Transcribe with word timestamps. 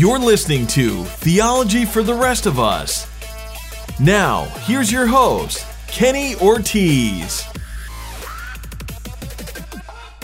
You're 0.00 0.18
listening 0.18 0.66
to 0.68 1.04
Theology 1.04 1.84
for 1.84 2.02
the 2.02 2.14
Rest 2.14 2.46
of 2.46 2.58
Us. 2.58 3.06
Now, 4.00 4.44
here's 4.60 4.90
your 4.90 5.06
host, 5.06 5.66
Kenny 5.88 6.36
Ortiz. 6.36 7.42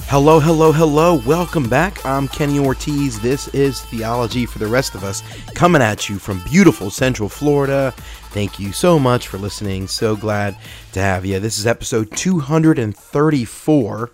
Hello, 0.04 0.40
hello, 0.40 0.72
hello. 0.72 1.20
Welcome 1.26 1.68
back. 1.68 2.02
I'm 2.06 2.26
Kenny 2.26 2.58
Ortiz. 2.58 3.20
This 3.20 3.48
is 3.48 3.82
Theology 3.82 4.46
for 4.46 4.58
the 4.60 4.66
Rest 4.66 4.94
of 4.94 5.04
Us, 5.04 5.22
coming 5.54 5.82
at 5.82 6.08
you 6.08 6.18
from 6.18 6.43
beautiful 6.45 6.88
Central 6.88 7.29
Florida. 7.29 7.93
Thank 8.30 8.58
you 8.58 8.72
so 8.72 8.98
much 8.98 9.29
for 9.29 9.36
listening. 9.36 9.88
So 9.88 10.16
glad 10.16 10.56
to 10.93 11.00
have 11.00 11.27
you. 11.27 11.38
This 11.38 11.58
is 11.58 11.66
episode 11.66 12.16
234. 12.16 14.11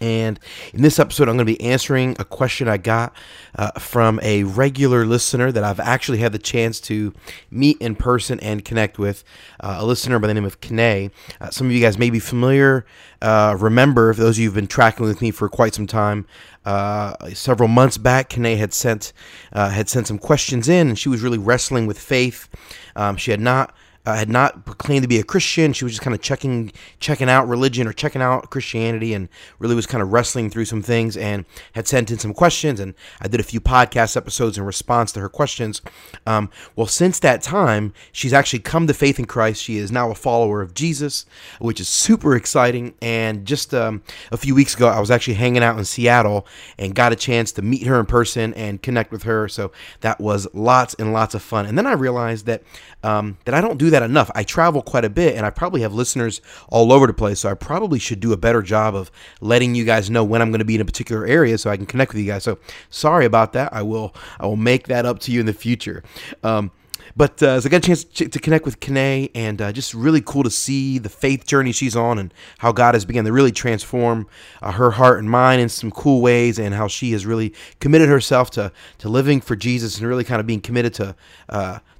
And 0.00 0.38
in 0.72 0.82
this 0.82 0.98
episode, 0.98 1.28
I'm 1.28 1.36
going 1.36 1.46
to 1.46 1.52
be 1.52 1.60
answering 1.60 2.16
a 2.18 2.24
question 2.24 2.68
I 2.68 2.76
got 2.76 3.14
uh, 3.54 3.72
from 3.78 4.20
a 4.22 4.44
regular 4.44 5.06
listener 5.06 5.50
that 5.52 5.64
I've 5.64 5.80
actually 5.80 6.18
had 6.18 6.32
the 6.32 6.38
chance 6.38 6.80
to 6.82 7.14
meet 7.50 7.78
in 7.80 7.94
person 7.96 8.38
and 8.40 8.64
connect 8.64 8.98
with, 8.98 9.24
uh, 9.60 9.76
a 9.78 9.86
listener 9.86 10.18
by 10.18 10.26
the 10.26 10.34
name 10.34 10.44
of 10.44 10.60
Kene. 10.60 11.10
Uh, 11.40 11.50
some 11.50 11.66
of 11.66 11.72
you 11.72 11.80
guys 11.80 11.98
may 11.98 12.10
be 12.10 12.20
familiar, 12.20 12.84
uh, 13.22 13.56
remember, 13.58 14.12
for 14.12 14.20
those 14.20 14.36
of 14.36 14.40
you 14.40 14.48
who've 14.48 14.54
been 14.54 14.66
tracking 14.66 15.06
with 15.06 15.22
me 15.22 15.30
for 15.30 15.48
quite 15.48 15.74
some 15.74 15.86
time, 15.86 16.26
uh, 16.64 17.14
several 17.30 17.68
months 17.68 17.96
back, 17.96 18.30
Kene 18.30 18.56
had 18.58 18.74
sent 18.74 19.12
uh, 19.52 19.70
had 19.70 19.88
sent 19.88 20.06
some 20.06 20.18
questions 20.18 20.68
in, 20.68 20.88
and 20.88 20.98
she 20.98 21.08
was 21.08 21.22
really 21.22 21.38
wrestling 21.38 21.86
with 21.86 21.98
faith. 21.98 22.48
Um, 22.96 23.16
she 23.16 23.30
had 23.30 23.40
not 23.40 23.74
uh, 24.06 24.14
had 24.14 24.28
not 24.28 24.78
claimed 24.78 25.02
to 25.02 25.08
be 25.08 25.18
a 25.18 25.24
Christian. 25.24 25.72
She 25.72 25.84
was 25.84 25.92
just 25.92 26.02
kind 26.02 26.14
of 26.14 26.22
checking 26.22 26.72
checking 27.00 27.28
out 27.28 27.48
religion 27.48 27.86
or 27.86 27.92
checking 27.92 28.22
out 28.22 28.50
Christianity, 28.50 29.12
and 29.12 29.28
really 29.58 29.74
was 29.74 29.86
kind 29.86 30.02
of 30.02 30.12
wrestling 30.12 30.48
through 30.48 30.64
some 30.64 30.80
things. 30.80 31.16
And 31.16 31.44
had 31.72 31.88
sent 31.88 32.10
in 32.10 32.18
some 32.18 32.32
questions, 32.32 32.80
and 32.80 32.94
I 33.20 33.28
did 33.28 33.40
a 33.40 33.42
few 33.42 33.60
podcast 33.60 34.16
episodes 34.16 34.56
in 34.56 34.64
response 34.64 35.12
to 35.12 35.20
her 35.20 35.28
questions. 35.28 35.82
Um, 36.26 36.50
well, 36.76 36.86
since 36.86 37.18
that 37.20 37.42
time, 37.42 37.92
she's 38.12 38.32
actually 38.32 38.60
come 38.60 38.86
to 38.86 38.94
faith 38.94 39.18
in 39.18 39.24
Christ. 39.24 39.62
She 39.62 39.76
is 39.76 39.90
now 39.90 40.10
a 40.10 40.14
follower 40.14 40.62
of 40.62 40.72
Jesus, 40.72 41.26
which 41.58 41.80
is 41.80 41.88
super 41.88 42.36
exciting. 42.36 42.94
And 43.02 43.44
just 43.44 43.74
um, 43.74 44.02
a 44.30 44.36
few 44.36 44.54
weeks 44.54 44.74
ago, 44.74 44.88
I 44.88 45.00
was 45.00 45.10
actually 45.10 45.34
hanging 45.34 45.62
out 45.62 45.78
in 45.78 45.84
Seattle 45.84 46.46
and 46.78 46.94
got 46.94 47.12
a 47.12 47.16
chance 47.16 47.50
to 47.52 47.62
meet 47.62 47.86
her 47.86 47.98
in 47.98 48.06
person 48.06 48.54
and 48.54 48.80
connect 48.80 49.10
with 49.10 49.24
her. 49.24 49.48
So 49.48 49.72
that 50.00 50.20
was 50.20 50.46
lots 50.54 50.94
and 50.94 51.12
lots 51.12 51.34
of 51.34 51.42
fun. 51.42 51.66
And 51.66 51.76
then 51.76 51.86
I 51.86 51.92
realized 51.92 52.46
that 52.46 52.62
um, 53.02 53.38
that 53.44 53.54
I 53.54 53.60
don't 53.60 53.78
do 53.78 53.90
that 53.90 53.95
enough. 54.02 54.30
I 54.34 54.42
travel 54.42 54.82
quite 54.82 55.04
a 55.04 55.10
bit, 55.10 55.36
and 55.36 55.46
I 55.46 55.50
probably 55.50 55.82
have 55.82 55.94
listeners 55.94 56.40
all 56.68 56.92
over 56.92 57.06
the 57.06 57.14
place. 57.14 57.40
So 57.40 57.50
I 57.50 57.54
probably 57.54 57.98
should 57.98 58.20
do 58.20 58.32
a 58.32 58.36
better 58.36 58.62
job 58.62 58.94
of 58.94 59.10
letting 59.40 59.74
you 59.74 59.84
guys 59.84 60.10
know 60.10 60.24
when 60.24 60.42
I'm 60.42 60.50
going 60.50 60.60
to 60.60 60.64
be 60.64 60.74
in 60.74 60.80
a 60.80 60.84
particular 60.84 61.26
area, 61.26 61.58
so 61.58 61.70
I 61.70 61.76
can 61.76 61.86
connect 61.86 62.12
with 62.12 62.20
you 62.20 62.26
guys. 62.26 62.44
So 62.44 62.58
sorry 62.90 63.24
about 63.24 63.52
that. 63.54 63.72
I 63.72 63.82
will 63.82 64.14
I 64.40 64.46
will 64.46 64.56
make 64.56 64.88
that 64.88 65.06
up 65.06 65.18
to 65.20 65.32
you 65.32 65.40
in 65.40 65.46
the 65.46 65.52
future. 65.52 66.02
Um, 66.42 66.70
but 67.16 67.42
uh, 67.42 67.60
so 67.60 67.68
I 67.68 67.70
got 67.70 67.78
a 67.78 67.86
chance 67.86 68.04
to, 68.04 68.28
connect 68.28 68.66
with 68.66 68.80
Kene, 68.80 69.30
and 69.34 69.60
uh, 69.62 69.72
just 69.72 69.94
really 69.94 70.20
cool 70.20 70.42
to 70.42 70.50
see 70.50 70.98
the 70.98 71.08
faith 71.08 71.46
journey 71.46 71.72
she's 71.72 71.96
on 71.96 72.18
and 72.18 72.32
how 72.58 72.72
God 72.72 72.94
has 72.94 73.04
begun 73.06 73.24
to 73.24 73.32
really 73.32 73.52
transform 73.52 74.26
uh, 74.60 74.72
her 74.72 74.92
heart 74.92 75.18
and 75.18 75.30
mind 75.30 75.60
in 75.60 75.68
some 75.68 75.90
cool 75.90 76.20
ways, 76.20 76.58
and 76.58 76.74
how 76.74 76.88
she 76.88 77.12
has 77.12 77.24
really 77.24 77.54
committed 77.80 78.08
herself 78.08 78.50
to 78.52 78.72
to 78.98 79.08
living 79.08 79.40
for 79.40 79.56
Jesus 79.56 79.98
and 79.98 80.06
really 80.06 80.24
kind 80.24 80.40
of 80.40 80.46
being 80.46 80.60
committed 80.60 80.92
to 80.94 81.16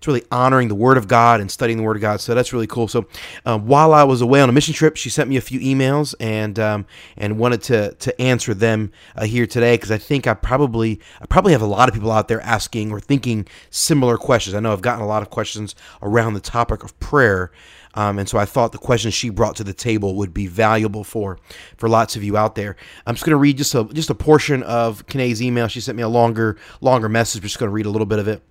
uh, 0.07 0.11
to 0.11 0.11
really 0.11 0.27
honoring 0.31 0.69
the 0.69 0.75
Word 0.75 0.97
of 0.97 1.09
God 1.09 1.41
and 1.41 1.51
studying 1.51 1.79
the 1.79 1.85
Word 1.85 1.97
of 1.97 2.03
God. 2.03 2.21
So 2.21 2.35
that's 2.35 2.53
really 2.53 2.67
cool. 2.67 2.89
So 2.89 3.07
um, 3.45 3.67
while 3.67 3.93
I 3.93 4.05
was 4.05 4.21
away 4.21 4.41
on 4.41 4.49
a 4.49 4.53
mission 4.53 4.75
trip, 4.75 4.97
she 4.97 5.11
sent 5.11 5.29
me 5.29 5.37
a 5.37 5.41
few 5.41 5.61
emails 5.61 6.15
and 6.21 6.59
um, 6.59 6.87
and 7.17 7.39
wanted 7.39 7.63
to 7.63 7.95
to 7.95 8.21
answer 8.21 8.55
them 8.55 8.93
uh, 9.17 9.25
here 9.25 9.47
today 9.47 9.75
because 9.75 9.91
I 9.91 9.99
think 9.99 10.27
I 10.27 10.35
probably 10.35 11.01
I 11.21 11.27
probably 11.27 11.53
have 11.53 11.63
a 11.63 11.67
lot 11.67 11.89
of 11.89 11.95
people 11.95 12.13
out 12.13 12.29
there 12.29 12.41
asking 12.41 12.91
or 12.93 13.01
thinking 13.01 13.47
similar 13.71 14.17
questions. 14.17 14.55
I 14.55 14.61
know 14.61 14.73
I've 14.73 14.83
gotten 14.83 15.03
a 15.03 15.09
lot 15.09 15.23
of 15.23 15.31
questions 15.31 15.75
around 16.03 16.35
the 16.35 16.41
topic 16.41 16.83
of 16.83 16.99
prayer. 17.01 17.51
Um, 17.97 18.19
and 18.19 18.29
so 18.29 18.37
I 18.37 18.45
thought 18.45 18.73
the 18.73 18.79
questions 18.79 19.15
she 19.15 19.31
brought 19.31 19.57
to 19.57 19.65
the 19.65 19.73
table 19.73 20.17
would 20.17 20.35
be 20.35 20.47
valuable 20.47 21.03
for 21.03 21.39
for 21.79 21.89
lots 21.89 22.15
of 22.15 22.23
you 22.23 22.37
out 22.37 22.55
there. 22.55 22.77
I'm 23.07 23.15
just 23.15 23.25
going 23.25 23.33
to 23.33 23.39
read 23.39 23.57
just 23.57 23.75
a 23.75 23.85
just 23.85 24.11
a 24.11 24.15
portion 24.15 24.63
of 24.65 25.07
Kene's 25.07 25.43
email. 25.43 25.67
She 25.67 25.81
sent 25.81 25.97
me 25.97 26.03
a 26.03 26.09
longer 26.09 26.59
longer 26.83 27.09
message. 27.09 27.41
We're 27.41 27.49
just 27.49 27.59
going 27.59 27.71
to 27.71 27.75
read 27.75 27.87
a 27.87 27.91
little 27.91 28.07
bit 28.07 28.19
of 28.19 28.29
it. 28.29 28.43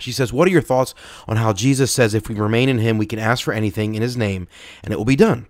She 0.00 0.12
says, 0.12 0.32
What 0.32 0.48
are 0.48 0.50
your 0.50 0.62
thoughts 0.62 0.94
on 1.28 1.36
how 1.36 1.52
Jesus 1.52 1.92
says 1.92 2.14
if 2.14 2.28
we 2.28 2.34
remain 2.34 2.68
in 2.68 2.78
him, 2.78 2.98
we 2.98 3.06
can 3.06 3.18
ask 3.18 3.44
for 3.44 3.52
anything 3.52 3.94
in 3.94 4.02
his 4.02 4.16
name 4.16 4.48
and 4.82 4.92
it 4.92 4.96
will 4.96 5.04
be 5.04 5.16
done? 5.16 5.46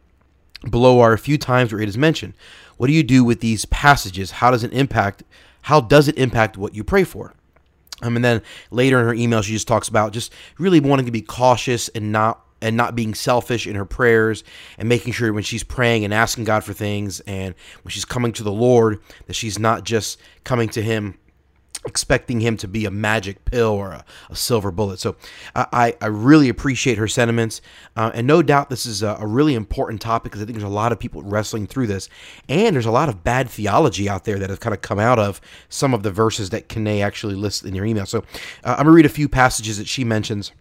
Below 0.68 1.00
are 1.00 1.12
a 1.12 1.18
few 1.18 1.38
times 1.38 1.72
where 1.72 1.80
it 1.80 1.88
is 1.88 1.96
mentioned. 1.96 2.34
What 2.76 2.88
do 2.88 2.92
you 2.92 3.02
do 3.02 3.24
with 3.24 3.40
these 3.40 3.64
passages? 3.66 4.30
How 4.32 4.50
does 4.50 4.64
it 4.64 4.72
impact 4.72 5.22
how 5.62 5.80
does 5.80 6.08
it 6.08 6.16
impact 6.16 6.56
what 6.56 6.74
you 6.74 6.82
pray 6.82 7.04
for? 7.04 7.34
Um, 8.02 8.16
and 8.16 8.24
then 8.24 8.42
later 8.70 8.98
in 8.98 9.06
her 9.06 9.14
email, 9.14 9.42
she 9.42 9.52
just 9.52 9.68
talks 9.68 9.88
about 9.88 10.12
just 10.12 10.32
really 10.58 10.80
wanting 10.80 11.06
to 11.06 11.12
be 11.12 11.22
cautious 11.22 11.88
and 11.90 12.12
not 12.12 12.44
and 12.62 12.76
not 12.76 12.94
being 12.94 13.14
selfish 13.14 13.66
in 13.66 13.74
her 13.74 13.86
prayers 13.86 14.44
and 14.76 14.88
making 14.88 15.14
sure 15.14 15.32
when 15.32 15.42
she's 15.42 15.64
praying 15.64 16.04
and 16.04 16.12
asking 16.12 16.44
God 16.44 16.62
for 16.62 16.74
things 16.74 17.20
and 17.20 17.54
when 17.82 17.90
she's 17.90 18.04
coming 18.04 18.32
to 18.34 18.42
the 18.42 18.52
Lord 18.52 19.00
that 19.26 19.32
she's 19.32 19.58
not 19.58 19.84
just 19.84 20.20
coming 20.44 20.68
to 20.70 20.82
Him 20.82 21.18
expecting 21.86 22.40
him 22.40 22.56
to 22.58 22.68
be 22.68 22.84
a 22.84 22.90
magic 22.90 23.44
pill 23.46 23.70
or 23.70 23.92
a, 23.92 24.04
a 24.28 24.36
silver 24.36 24.70
bullet. 24.70 24.98
So 24.98 25.16
I, 25.54 25.94
I 26.00 26.06
really 26.06 26.48
appreciate 26.48 26.98
her 26.98 27.08
sentiments. 27.08 27.62
Uh, 27.96 28.10
and 28.14 28.26
no 28.26 28.42
doubt 28.42 28.68
this 28.68 28.84
is 28.84 29.02
a, 29.02 29.16
a 29.18 29.26
really 29.26 29.54
important 29.54 30.00
topic 30.00 30.24
because 30.24 30.42
I 30.42 30.44
think 30.44 30.58
there's 30.58 30.70
a 30.70 30.74
lot 30.74 30.92
of 30.92 30.98
people 30.98 31.22
wrestling 31.22 31.66
through 31.66 31.86
this. 31.86 32.08
And 32.48 32.74
there's 32.74 32.86
a 32.86 32.90
lot 32.90 33.08
of 33.08 33.24
bad 33.24 33.48
theology 33.48 34.08
out 34.08 34.24
there 34.24 34.38
that 34.38 34.50
has 34.50 34.58
kind 34.58 34.74
of 34.74 34.82
come 34.82 34.98
out 34.98 35.18
of 35.18 35.40
some 35.68 35.94
of 35.94 36.02
the 36.02 36.10
verses 36.10 36.50
that 36.50 36.68
Kene 36.68 37.02
actually 37.02 37.34
lists 37.34 37.62
in 37.62 37.74
your 37.74 37.86
email. 37.86 38.06
So 38.06 38.18
uh, 38.62 38.72
I'm 38.72 38.84
going 38.84 38.86
to 38.86 38.92
read 38.92 39.06
a 39.06 39.10
few 39.10 39.28
passages 39.28 39.78
that 39.78 39.88
she 39.88 40.04
mentions. 40.04 40.52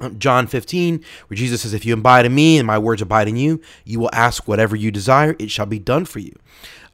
Um, 0.00 0.18
John 0.18 0.48
15, 0.48 1.04
where 1.28 1.36
Jesus 1.36 1.62
says, 1.62 1.72
If 1.72 1.84
you 1.84 1.94
abide 1.94 2.26
in 2.26 2.34
me 2.34 2.58
and 2.58 2.66
my 2.66 2.78
words 2.78 3.00
abide 3.00 3.28
in 3.28 3.36
you, 3.36 3.60
you 3.84 4.00
will 4.00 4.10
ask 4.12 4.48
whatever 4.48 4.74
you 4.74 4.90
desire, 4.90 5.36
it 5.38 5.52
shall 5.52 5.66
be 5.66 5.78
done 5.78 6.04
for 6.04 6.18
you. 6.18 6.36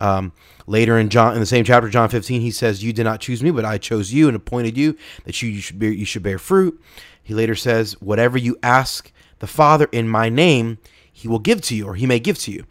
Um, 0.00 0.32
later 0.66 0.98
in 0.98 1.08
John, 1.08 1.34
in 1.34 1.40
the 1.40 1.46
same 1.46 1.64
chapter, 1.64 1.88
John 1.88 2.08
15, 2.08 2.40
he 2.40 2.50
says, 2.50 2.82
"You 2.82 2.92
did 2.92 3.04
not 3.04 3.20
choose 3.20 3.42
me, 3.42 3.50
but 3.50 3.64
I 3.64 3.78
chose 3.78 4.12
you 4.12 4.28
and 4.28 4.36
appointed 4.36 4.76
you 4.76 4.96
that 5.24 5.40
you, 5.42 5.50
you 5.50 5.60
should 5.60 5.78
bear, 5.78 5.92
you 5.92 6.04
should 6.04 6.22
bear 6.22 6.38
fruit." 6.38 6.80
He 7.22 7.34
later 7.34 7.54
says, 7.54 7.92
"Whatever 8.00 8.38
you 8.38 8.56
ask 8.62 9.12
the 9.38 9.46
Father 9.46 9.88
in 9.92 10.08
my 10.08 10.28
name, 10.28 10.78
He 11.12 11.28
will 11.28 11.38
give 11.38 11.60
to 11.62 11.76
you, 11.76 11.86
or 11.86 11.94
He 11.94 12.06
may 12.06 12.18
give 12.18 12.38
to 12.40 12.50
you." 12.52 12.64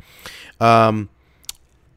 Um, 0.60 1.10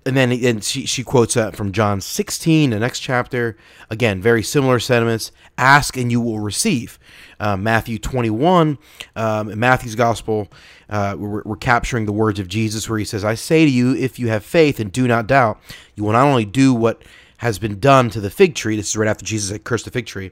and 0.04 0.16
then 0.16 0.32
and 0.32 0.64
she, 0.64 0.86
she 0.86 1.04
quotes 1.04 1.34
that 1.34 1.56
from 1.56 1.72
John 1.72 2.00
16, 2.00 2.70
the 2.70 2.78
next 2.78 3.00
chapter. 3.00 3.56
Again, 3.90 4.20
very 4.20 4.42
similar 4.42 4.78
sentiments. 4.78 5.30
Ask 5.56 5.96
and 5.96 6.10
you 6.10 6.20
will 6.20 6.40
receive. 6.40 6.98
Uh, 7.38 7.56
Matthew 7.56 7.98
21, 7.98 8.78
um, 9.16 9.50
in 9.50 9.58
Matthew's 9.58 9.94
gospel, 9.94 10.48
uh, 10.88 11.16
we're, 11.18 11.42
we're, 11.44 11.56
capturing 11.56 12.06
the 12.06 12.12
words 12.12 12.38
of 12.38 12.46
Jesus 12.48 12.88
where 12.88 12.98
he 12.98 13.04
says, 13.04 13.24
I 13.24 13.34
say 13.34 13.64
to 13.64 13.70
you, 13.70 13.94
if 13.94 14.18
you 14.18 14.28
have 14.28 14.44
faith 14.44 14.78
and 14.78 14.92
do 14.92 15.08
not 15.08 15.26
doubt, 15.26 15.58
you 15.96 16.04
will 16.04 16.12
not 16.12 16.26
only 16.26 16.44
do 16.44 16.72
what 16.72 17.02
has 17.38 17.58
been 17.58 17.80
done 17.80 18.10
to 18.10 18.20
the 18.20 18.30
fig 18.30 18.54
tree. 18.54 18.76
This 18.76 18.90
is 18.90 18.96
right 18.96 19.08
after 19.08 19.24
Jesus 19.24 19.50
had 19.50 19.64
cursed 19.64 19.86
the 19.86 19.90
fig 19.90 20.06
tree. 20.06 20.30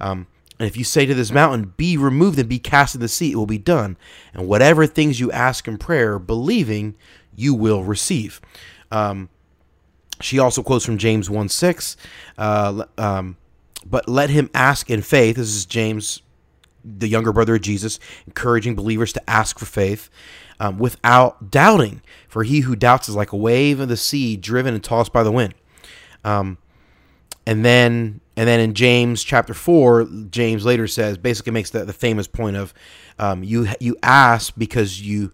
Um, 0.00 0.26
and 0.58 0.66
if 0.66 0.76
you 0.76 0.84
say 0.84 1.06
to 1.06 1.14
this 1.14 1.30
mountain, 1.30 1.72
Be 1.76 1.96
removed 1.96 2.38
and 2.38 2.48
be 2.48 2.58
cast 2.58 2.94
in 2.94 3.00
the 3.00 3.08
sea, 3.08 3.32
it 3.32 3.36
will 3.36 3.46
be 3.46 3.58
done. 3.58 3.96
And 4.34 4.48
whatever 4.48 4.86
things 4.86 5.20
you 5.20 5.30
ask 5.32 5.66
in 5.66 5.78
prayer, 5.78 6.18
believing, 6.18 6.96
you 7.34 7.54
will 7.54 7.84
receive. 7.84 8.40
Um, 8.90 9.28
she 10.20 10.38
also 10.38 10.62
quotes 10.62 10.84
from 10.84 10.98
James 10.98 11.30
1 11.30 11.48
6. 11.48 11.96
Uh, 12.36 12.84
um, 12.98 13.36
but 13.86 14.08
let 14.08 14.30
him 14.30 14.50
ask 14.54 14.90
in 14.90 15.02
faith. 15.02 15.36
This 15.36 15.54
is 15.54 15.64
James, 15.64 16.22
the 16.84 17.08
younger 17.08 17.32
brother 17.32 17.54
of 17.54 17.62
Jesus, 17.62 17.98
encouraging 18.26 18.74
believers 18.74 19.12
to 19.14 19.30
ask 19.30 19.58
for 19.58 19.66
faith 19.66 20.10
um, 20.58 20.78
without 20.78 21.50
doubting. 21.50 22.02
For 22.28 22.44
he 22.44 22.60
who 22.60 22.76
doubts 22.76 23.08
is 23.08 23.16
like 23.16 23.32
a 23.32 23.36
wave 23.36 23.80
of 23.80 23.88
the 23.88 23.96
sea 23.96 24.36
driven 24.36 24.74
and 24.74 24.84
tossed 24.84 25.12
by 25.12 25.22
the 25.22 25.32
wind. 25.32 25.54
Um, 26.24 26.58
and 27.46 27.64
then 27.64 28.20
and 28.36 28.48
then 28.48 28.60
in 28.60 28.72
James 28.72 29.22
chapter 29.22 29.52
4, 29.52 30.08
James 30.30 30.64
later 30.64 30.86
says, 30.86 31.18
basically 31.18 31.52
makes 31.52 31.68
the, 31.70 31.84
the 31.84 31.92
famous 31.92 32.26
point 32.26 32.56
of 32.56 32.72
um, 33.18 33.44
you 33.44 33.68
you 33.80 33.96
ask 34.02 34.54
because 34.56 35.02
you, 35.02 35.32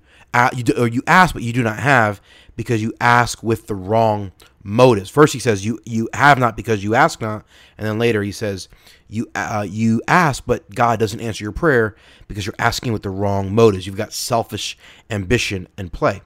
you 0.54 0.64
or 0.76 0.86
you 0.86 1.02
ask 1.06 1.32
but 1.32 1.42
you 1.42 1.52
do 1.52 1.62
not 1.62 1.78
have 1.78 2.20
because 2.56 2.82
you 2.82 2.92
ask 3.00 3.42
with 3.42 3.66
the 3.66 3.74
wrong 3.74 4.32
motives. 4.62 5.08
First, 5.08 5.32
he 5.32 5.38
says 5.38 5.64
you 5.64 5.78
you 5.84 6.08
have 6.12 6.38
not 6.38 6.56
because 6.56 6.82
you 6.82 6.94
ask 6.94 7.20
not, 7.20 7.44
and 7.78 7.86
then 7.86 7.98
later 7.98 8.22
he 8.22 8.32
says 8.32 8.68
you 9.08 9.30
uh, 9.34 9.66
you 9.68 10.02
ask, 10.08 10.44
but 10.46 10.68
God 10.74 10.98
doesn't 10.98 11.20
answer 11.20 11.44
your 11.44 11.52
prayer 11.52 11.96
because 12.28 12.46
you're 12.46 12.54
asking 12.58 12.92
with 12.92 13.02
the 13.02 13.10
wrong 13.10 13.54
motives. 13.54 13.86
You've 13.86 13.96
got 13.96 14.12
selfish 14.12 14.76
ambition 15.10 15.68
and 15.78 15.92
play. 15.92 16.22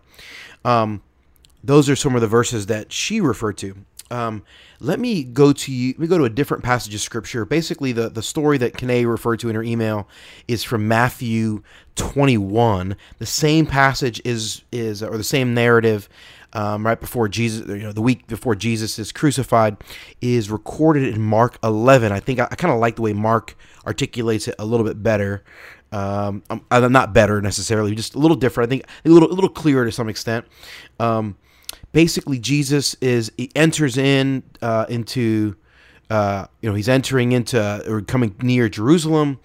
Um, 0.65 1.03
those 1.63 1.89
are 1.91 1.97
some 1.97 2.15
of 2.15 2.21
the 2.23 2.27
verses 2.27 2.67
that 2.67 2.93
she 2.93 3.21
referred 3.21 3.59
to. 3.59 3.77
Um, 4.11 4.43
let 4.81 4.99
me 4.99 5.23
go 5.23 5.53
to 5.53 5.73
you. 5.73 5.91
Let 5.91 5.99
me 5.99 6.07
go 6.07 6.19
to 6.19 6.25
a 6.25 6.31
different 6.31 6.65
passage 6.65 6.95
of 6.95 7.01
scripture. 7.01 7.45
Basically, 7.45 7.93
the, 7.93 8.09
the 8.09 8.23
story 8.23 8.59
that 8.59 8.75
Kene 8.75 9.07
referred 9.07 9.41
to 9.41 9.49
in 9.49 9.55
her 9.55 9.63
email 9.63 10.09
is 10.49 10.65
from 10.65 10.89
Matthew 10.89 11.63
21. 11.97 12.97
The 13.19 13.27
same 13.27 13.67
passage 13.67 14.21
is 14.25 14.63
is 14.73 15.03
or 15.03 15.17
the 15.17 15.25
same 15.25 15.55
narrative 15.55 16.09
um, 16.53 16.85
right 16.85 16.99
before 16.99 17.29
Jesus, 17.29 17.67
you 17.69 17.79
know, 17.79 17.93
the 17.93 18.03
week 18.03 18.27
before 18.27 18.55
Jesus 18.55 18.99
is 18.99 19.13
crucified, 19.13 19.77
is 20.21 20.51
recorded 20.51 21.15
in 21.15 21.21
Mark 21.21 21.59
11. 21.63 22.13
I 22.13 22.21
think 22.21 22.41
I, 22.41 22.49
I 22.51 22.57
kind 22.57 22.73
of 22.73 22.81
like 22.81 22.97
the 22.97 23.03
way 23.03 23.13
Mark 23.13 23.57
articulates 23.87 24.49
it 24.49 24.55
a 24.59 24.65
little 24.65 24.85
bit 24.85 25.03
better. 25.03 25.45
Um, 25.93 26.43
I'm, 26.51 26.65
I'm 26.71 26.93
not 26.93 27.13
better 27.13 27.41
necessarily, 27.41 27.95
just 27.95 28.15
a 28.15 28.19
little 28.19 28.37
different. 28.37 28.69
I 28.69 28.71
think 28.71 28.85
a 29.05 29.09
little, 29.09 29.31
a 29.31 29.35
little 29.35 29.51
clearer 29.51 29.85
to 29.85 29.93
some 29.93 30.09
extent. 30.09 30.45
Um, 30.99 31.37
basically, 31.93 32.39
Jesus 32.39 32.95
is 33.01 33.33
he 33.37 33.51
enters 33.55 33.97
in 33.97 34.43
uh, 34.63 34.87
into 34.89 35.57
uh, 36.11 36.47
you 36.61 36.69
know, 36.69 36.75
he's 36.75 36.89
entering 36.89 37.33
into 37.33 37.85
or 37.91 38.01
coming 38.03 38.35
near 38.43 38.69
Jerusalem, 38.69 39.39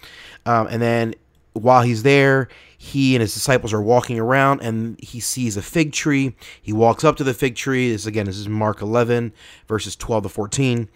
um, 0.46 0.68
and 0.68 0.82
then 0.82 1.16
while 1.54 1.84
he's 1.84 2.04
there, 2.04 2.50
he 2.86 3.16
and 3.16 3.22
his 3.22 3.34
disciples 3.34 3.74
are 3.74 3.82
walking 3.82 4.20
around, 4.20 4.62
and 4.62 5.00
he 5.02 5.20
sees 5.20 5.58
a 5.58 5.62
fig 5.64 5.92
tree. 5.92 6.36
He 6.62 6.72
walks 6.72 7.04
up 7.04 7.16
to 7.16 7.24
the 7.24 7.34
fig 7.34 7.56
tree. 7.56 7.92
This 7.92 8.06
again, 8.06 8.28
this 8.28 8.38
is 8.38 8.48
Mark 8.48 8.80
11 8.80 9.34
verses 9.68 9.96
12 9.96 10.24
to 10.24 10.30
14. 10.30 10.90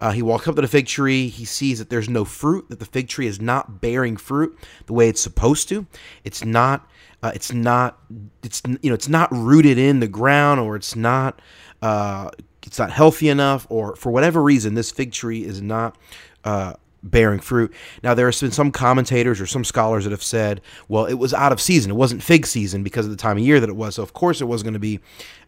Uh, 0.00 0.12
he 0.12 0.22
walks 0.22 0.48
up 0.48 0.54
to 0.56 0.62
the 0.62 0.68
fig 0.68 0.86
tree. 0.86 1.28
He 1.28 1.44
sees 1.44 1.78
that 1.80 1.90
there's 1.90 2.08
no 2.08 2.24
fruit. 2.24 2.70
That 2.70 2.78
the 2.78 2.86
fig 2.86 3.08
tree 3.08 3.26
is 3.26 3.42
not 3.42 3.82
bearing 3.82 4.16
fruit 4.16 4.58
the 4.86 4.94
way 4.94 5.10
it's 5.10 5.20
supposed 5.20 5.68
to. 5.68 5.86
It's 6.24 6.42
not. 6.42 6.88
Uh, 7.22 7.32
it's 7.34 7.52
not. 7.52 7.98
It's 8.42 8.62
you 8.80 8.88
know. 8.88 8.94
It's 8.94 9.10
not 9.10 9.30
rooted 9.30 9.76
in 9.76 10.00
the 10.00 10.08
ground, 10.08 10.60
or 10.60 10.76
it's 10.76 10.96
not. 10.96 11.42
Uh, 11.82 12.30
it's 12.62 12.78
not 12.78 12.90
healthy 12.90 13.28
enough, 13.28 13.66
or 13.68 13.96
for 13.96 14.10
whatever 14.10 14.42
reason, 14.42 14.72
this 14.72 14.90
fig 14.90 15.12
tree 15.12 15.44
is 15.44 15.60
not 15.60 15.98
uh, 16.44 16.72
bearing 17.04 17.38
fruit. 17.38 17.72
Now, 18.02 18.14
there 18.14 18.26
has 18.26 18.40
been 18.40 18.50
some 18.50 18.72
commentators 18.72 19.40
or 19.40 19.46
some 19.46 19.64
scholars 19.64 20.04
that 20.04 20.10
have 20.10 20.22
said, 20.22 20.60
well, 20.88 21.04
it 21.04 21.14
was 21.14 21.34
out 21.34 21.52
of 21.52 21.60
season. 21.60 21.90
It 21.90 21.96
wasn't 21.96 22.22
fig 22.22 22.46
season 22.46 22.82
because 22.82 23.04
of 23.06 23.10
the 23.10 23.16
time 23.16 23.36
of 23.36 23.44
year 23.44 23.60
that 23.60 23.68
it 23.68 23.76
was. 23.76 23.96
So, 23.96 24.02
of 24.02 24.12
course, 24.12 24.40
it 24.40 24.46
wasn't 24.46 24.66
going 24.66 24.74
to 24.74 24.80
be 24.80 25.00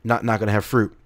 not, 0.05 0.25
not 0.25 0.39
going 0.39 0.49
to 0.49 0.53
have 0.53 0.65
fruit. 0.65 0.97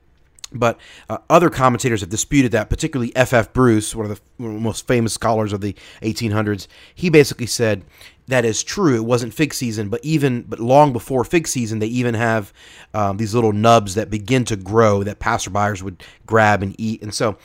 But 0.52 0.80
uh, 1.08 1.18
other 1.28 1.48
commentators 1.48 2.00
have 2.00 2.10
disputed 2.10 2.52
that, 2.52 2.68
particularly 2.68 3.14
F.F. 3.14 3.52
Bruce, 3.52 3.94
one 3.94 4.10
of 4.10 4.20
the 4.38 4.42
most 4.44 4.86
famous 4.86 5.12
scholars 5.12 5.52
of 5.52 5.60
the 5.60 5.76
1800s. 6.02 6.66
He 6.92 7.08
basically 7.08 7.46
said 7.46 7.84
that 8.30 8.44
is 8.44 8.62
true. 8.62 8.96
It 8.96 9.04
wasn't 9.04 9.34
fig 9.34 9.52
season, 9.52 9.88
but 9.88 10.04
even 10.04 10.42
but 10.42 10.58
long 10.58 10.92
before 10.92 11.24
fig 11.24 11.46
season, 11.46 11.78
they 11.78 11.86
even 11.86 12.14
have 12.14 12.52
um, 12.94 13.16
these 13.16 13.34
little 13.34 13.52
nubs 13.52 13.94
that 13.94 14.10
begin 14.10 14.44
to 14.46 14.56
grow 14.56 15.02
that 15.02 15.20
passerbyers 15.20 15.82
would 15.82 16.02
grab 16.26 16.62
and 16.62 16.74
eat. 16.78 17.02
And 17.02 17.14
so 17.14 17.36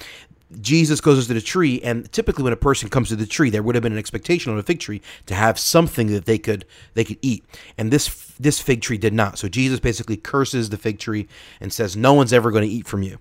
Jesus 0.62 1.02
goes 1.02 1.26
to 1.26 1.34
the 1.34 1.42
tree, 1.42 1.82
and 1.82 2.12
typically 2.12 2.44
when 2.44 2.54
a 2.54 2.58
person 2.58 2.88
comes 2.90 3.10
to 3.10 3.16
the 3.16 3.26
tree, 3.26 3.50
there 3.50 3.64
would 3.64 3.76
have 3.76 3.82
been 3.82 3.94
an 3.94 3.98
expectation 3.98 4.52
on 4.52 4.60
a 4.60 4.64
fig 4.64 4.80
tree 4.80 5.02
to 5.26 5.34
have 5.34 5.58
something 5.58 6.08
that 6.08 6.26
they 6.26 6.38
could 6.38 6.66
they 6.94 7.04
could 7.04 7.18
eat, 7.22 7.44
and 7.78 7.92
this 7.92 8.34
this 8.40 8.60
fig 8.60 8.82
tree 8.82 8.98
did 8.98 9.14
not. 9.14 9.40
So 9.40 9.48
Jesus 9.48 9.80
basically 9.80 10.18
curses 10.18 10.70
the 10.70 10.78
fig 10.78 11.00
tree 11.00 11.28
and 11.60 11.74
says, 11.74 11.98
"No 11.98 12.14
one's 12.14 12.32
ever 12.32 12.52
going 12.52 12.68
to 12.68 12.74
eat 12.74 12.88
from 12.88 13.02
you." 13.02 13.18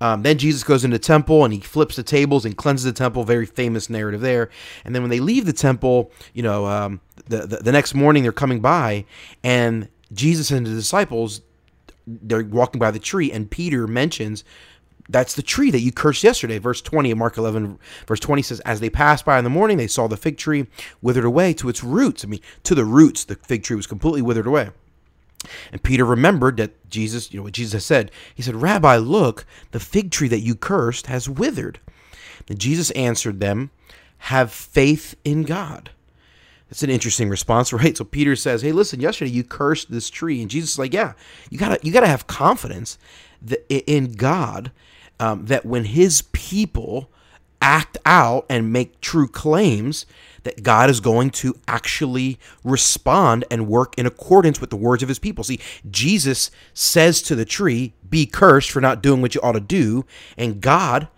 Um, 0.00 0.22
then 0.22 0.38
Jesus 0.38 0.64
goes 0.64 0.84
into 0.84 0.98
the 0.98 1.02
temple 1.02 1.44
and 1.44 1.54
he 1.54 1.60
flips 1.60 1.96
the 1.96 2.02
tables 2.02 2.44
and 2.44 2.56
cleanses 2.56 2.84
the 2.84 2.92
temple. 2.92 3.24
Very 3.24 3.46
famous 3.46 3.88
narrative 3.88 4.20
there. 4.20 4.50
And 4.84 4.94
then 4.94 5.02
when 5.02 5.10
they 5.10 5.20
leave 5.20 5.46
the 5.46 5.52
temple, 5.52 6.10
you 6.34 6.42
know, 6.42 6.66
um, 6.66 7.00
the, 7.28 7.46
the 7.46 7.56
the 7.58 7.72
next 7.72 7.94
morning 7.94 8.22
they're 8.24 8.32
coming 8.32 8.60
by, 8.60 9.04
and 9.44 9.88
Jesus 10.12 10.50
and 10.50 10.66
the 10.66 10.70
disciples 10.70 11.42
they're 12.06 12.44
walking 12.44 12.78
by 12.78 12.90
the 12.90 12.98
tree, 12.98 13.32
and 13.32 13.50
Peter 13.50 13.86
mentions 13.86 14.44
that's 15.08 15.34
the 15.34 15.42
tree 15.42 15.70
that 15.70 15.80
you 15.80 15.92
cursed 15.92 16.24
yesterday. 16.24 16.58
Verse 16.58 16.80
20 16.80 17.10
of 17.10 17.18
Mark 17.18 17.36
11, 17.36 17.78
verse 18.06 18.20
20 18.20 18.42
says, 18.42 18.60
As 18.60 18.80
they 18.80 18.90
passed 18.90 19.24
by 19.24 19.38
in 19.38 19.44
the 19.44 19.50
morning, 19.50 19.76
they 19.76 19.86
saw 19.86 20.06
the 20.06 20.16
fig 20.16 20.36
tree 20.36 20.66
withered 21.00 21.24
away 21.24 21.52
to 21.54 21.68
its 21.68 21.84
roots. 21.84 22.24
I 22.24 22.28
mean, 22.28 22.40
to 22.64 22.74
the 22.74 22.84
roots, 22.84 23.24
the 23.24 23.36
fig 23.36 23.62
tree 23.62 23.76
was 23.76 23.86
completely 23.86 24.22
withered 24.22 24.46
away. 24.46 24.70
And 25.70 25.82
Peter 25.82 26.04
remembered 26.04 26.56
that 26.56 26.90
Jesus, 26.90 27.32
you 27.32 27.38
know 27.38 27.44
what 27.44 27.52
Jesus 27.52 27.84
said. 27.84 28.10
He 28.34 28.42
said, 28.42 28.56
Rabbi, 28.56 28.96
look, 28.96 29.44
the 29.70 29.80
fig 29.80 30.10
tree 30.10 30.28
that 30.28 30.40
you 30.40 30.54
cursed 30.54 31.06
has 31.06 31.28
withered. 31.28 31.78
And 32.48 32.58
Jesus 32.58 32.90
answered 32.92 33.40
them, 33.40 33.70
Have 34.18 34.50
faith 34.50 35.14
in 35.24 35.44
God. 35.44 35.90
That's 36.68 36.82
an 36.82 36.90
interesting 36.90 37.28
response, 37.28 37.72
right? 37.72 37.96
So 37.96 38.04
Peter 38.04 38.34
says, 38.34 38.62
Hey, 38.62 38.72
listen, 38.72 39.00
yesterday 39.00 39.30
you 39.30 39.44
cursed 39.44 39.90
this 39.90 40.10
tree. 40.10 40.40
And 40.40 40.50
Jesus 40.50 40.72
is 40.72 40.78
like, 40.78 40.92
Yeah, 40.92 41.12
you 41.50 41.58
gotta 41.58 41.78
you 41.82 41.92
gotta 41.92 42.08
have 42.08 42.26
confidence 42.26 42.98
in 43.68 44.12
God 44.12 44.72
um, 45.18 45.46
that 45.46 45.64
when 45.64 45.84
his 45.84 46.22
people 46.32 47.10
act 47.60 47.98
out 48.04 48.46
and 48.48 48.72
make 48.72 49.00
true 49.00 49.26
claims, 49.26 50.06
that 50.44 50.62
God 50.62 50.88
is 50.88 51.00
going 51.00 51.30
to 51.30 51.56
actually 51.66 52.38
respond 52.62 53.44
and 53.50 53.66
work 53.66 53.98
in 53.98 54.06
accordance 54.06 54.60
with 54.60 54.70
the 54.70 54.76
words 54.76 55.02
of 55.02 55.08
his 55.08 55.18
people. 55.18 55.42
See, 55.42 55.58
Jesus 55.90 56.50
says 56.72 57.20
to 57.22 57.34
the 57.34 57.44
tree, 57.44 57.94
Be 58.08 58.26
cursed 58.26 58.70
for 58.70 58.80
not 58.80 59.02
doing 59.02 59.20
what 59.20 59.34
you 59.34 59.40
ought 59.40 59.52
to 59.52 59.60
do. 59.60 60.04
And 60.38 60.60
God, 60.60 61.08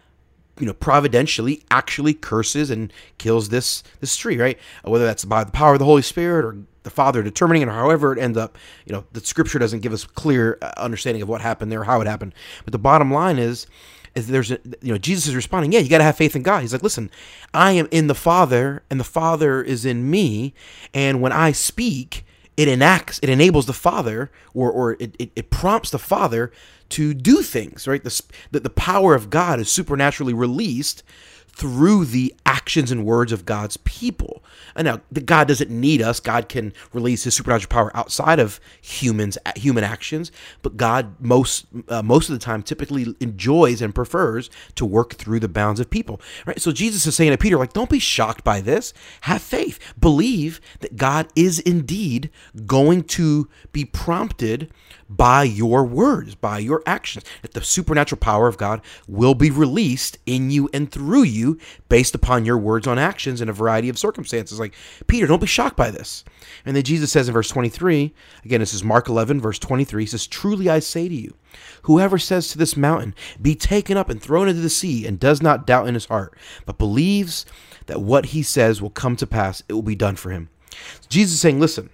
you 0.59 0.65
know, 0.65 0.73
providentially 0.73 1.63
actually 1.71 2.15
curses 2.15 2.71
and 2.71 2.91
kills 3.19 3.51
this 3.51 3.83
this 4.01 4.17
tree, 4.17 4.39
right? 4.39 4.59
Whether 4.83 5.05
that's 5.05 5.27
by 5.27 5.45
the 5.45 5.53
power 5.53 5.75
of 5.75 5.79
the 5.79 5.85
Holy 5.85 6.03
Spirit 6.03 6.47
or 6.47 6.57
the 6.89 6.95
Father 6.95 7.23
determining 7.23 7.63
it, 7.63 7.69
or 7.69 7.73
however 7.73 8.13
it 8.13 8.19
ends 8.19 8.39
up, 8.39 8.57
you 8.87 8.93
know, 8.93 9.05
the 9.13 9.21
scripture 9.21 9.59
doesn't 9.59 9.81
give 9.81 9.93
us 9.93 10.05
clear 10.05 10.59
uh, 10.63 10.73
understanding 10.79 11.23
of 11.23 11.29
what 11.29 11.41
happened 11.41 11.71
there, 11.71 11.85
how 11.85 12.01
it 12.01 12.07
happened. 12.07 12.35
But 12.65 12.73
the 12.73 12.79
bottom 12.79 13.13
line 13.13 13.39
is 13.39 13.67
is 14.15 14.27
there's 14.29 14.51
a, 14.51 14.59
you 14.83 14.93
know 14.93 14.99
Jesus 14.99 15.29
is 15.29 15.35
responding 15.37 15.71
yeah 15.71 15.81
you 15.81 15.89
got 15.89 15.99
to 15.99 16.05
have 16.05 16.17
faith 16.17 16.35
in 16.35 16.43
God 16.43 16.61
he's 16.63 16.73
like 16.73 16.83
listen 16.83 17.11
I 17.53 17.73
am 17.73 17.89
in 17.91 18.07
the 18.07 18.15
Father 18.15 18.83
and 18.91 18.99
the 18.99 19.05
Father 19.05 19.63
is 19.63 19.85
in 19.85 20.11
me 20.11 20.55
and 20.95 21.21
when 21.21 21.31
I 21.31 21.53
speak 21.53 22.25
it 22.57 22.69
enacts 22.69 23.21
it 23.23 23.29
enables 23.29 23.67
the 23.67 23.75
Father 23.75 24.31
or 24.55 24.73
or 24.73 24.93
it, 24.99 25.15
it, 25.19 25.31
it 25.37 25.51
prompts 25.51 25.91
the 25.91 25.99
Father 25.99 26.51
to 26.89 27.13
do 27.13 27.43
things 27.43 27.87
right 27.87 28.03
the 28.03 28.23
the 28.51 28.71
power 28.71 29.15
of 29.15 29.31
God 29.31 29.61
is 29.61 29.71
supernaturally 29.71 30.35
released 30.35 31.03
through 31.59 32.05
the 32.05 32.33
actions 32.47 32.93
and 32.93 33.05
words 33.05 33.33
of 33.33 33.45
God's 33.45 33.77
people. 33.79 34.45
And 34.77 34.87
now, 34.87 35.01
God 35.25 35.49
doesn't 35.49 35.71
need 35.71 36.01
us. 36.01 36.21
God 36.21 36.49
can 36.49 36.73
release 36.93 37.25
His 37.25 37.35
supernatural 37.35 37.69
power 37.69 37.91
outside 37.97 38.39
of 38.39 38.61
humans, 38.81 39.37
human 39.57 39.83
actions. 39.83 40.31
But 40.63 40.77
God, 40.77 41.17
most 41.19 41.67
uh, 41.89 42.01
most 42.03 42.29
of 42.29 42.39
the 42.39 42.45
time, 42.45 42.63
typically 42.63 43.17
enjoys 43.19 43.83
and 43.83 43.93
prefers 43.93 44.51
to 44.77 44.87
work 44.87 45.15
through 45.15 45.41
the 45.41 45.49
bounds 45.49 45.81
of 45.81 45.91
people. 45.91 46.21
Right. 46.47 46.61
So 46.61 46.71
Jesus 46.71 47.07
is 47.07 47.17
saying 47.17 47.33
to 47.33 47.39
Peter, 47.39 47.59
like, 47.59 47.73
don't 47.73 47.91
be 47.91 47.99
shocked 47.99 48.45
by 48.45 48.61
this. 48.61 48.95
Have 49.23 49.43
faith. 49.43 49.81
Believe 49.99 50.61
that 50.79 50.97
God 50.97 51.27
is 51.35 51.59
indeed 51.59 52.31
going 52.67 53.03
to 53.05 53.49
be 53.73 53.85
prompted 53.85 54.71
by 55.09 55.43
your 55.43 55.85
words, 55.85 56.35
by 56.35 56.59
your 56.59 56.83
actions. 56.87 57.25
That 57.43 57.53
the 57.53 57.63
supernatural 57.63 58.19
power 58.19 58.49
of 58.49 58.59
God 58.59 58.83
will 59.07 59.35
be 59.35 59.51
released 59.51 60.19
in 60.27 60.51
you 60.51 60.69
and 60.73 60.91
through 60.91 61.23
you 61.23 61.59
based 61.89 62.15
upon 62.15 62.45
your 62.45 62.59
words 62.59 62.87
on 62.87 62.99
actions 62.99 63.41
in 63.41 63.49
a 63.49 63.53
variety 63.53 63.89
of 63.89 63.99
circumstances. 63.99 64.59
Like, 64.59 64.75
Peter, 65.07 65.27
don't 65.27 65.41
be 65.41 65.47
shocked 65.47 65.77
by 65.77 65.91
this. 65.91 66.25
And 66.65 66.77
then 66.77 66.83
Jesus 66.83 67.11
says 67.13 67.29
in 67.29 67.35
verse 67.35 67.49
23, 67.49 68.15
again, 68.45 68.61
this 68.61 68.75
is 68.75 68.85
Mark 68.85 69.09
11, 69.09 69.41
verse 69.41 69.59
23, 69.59 70.03
he 70.03 70.07
says, 70.07 70.27
Truly 70.27 70.69
I 70.69 70.81
say 70.81 71.09
to 71.09 71.15
you, 71.15 71.35
whoever 71.83 72.19
says 72.19 72.49
to 72.49 72.59
this 72.59 72.77
mountain, 72.77 73.15
Be 73.41 73.55
taken 73.55 73.97
up 73.97 74.09
and 74.09 74.21
thrown 74.21 74.49
into 74.49 74.61
the 74.61 74.69
sea, 74.69 75.07
and 75.07 75.19
does 75.19 75.43
not 75.43 75.67
doubt 75.67 75.89
in 75.89 75.95
his 75.95 76.07
heart, 76.07 76.37
but 76.67 76.79
believes 76.79 77.47
that 77.87 78.03
what 78.03 78.27
he 78.27 78.43
says 78.43 78.83
will 78.83 78.91
come 78.91 79.17
to 79.17 79.27
pass, 79.27 79.63
it 79.69 79.73
will 79.73 79.83
be 79.83 79.95
done 79.95 80.17
for 80.17 80.31
him. 80.31 80.51
Jesus 81.09 81.35
is 81.35 81.41
saying, 81.41 81.59
Listen, 81.59 81.91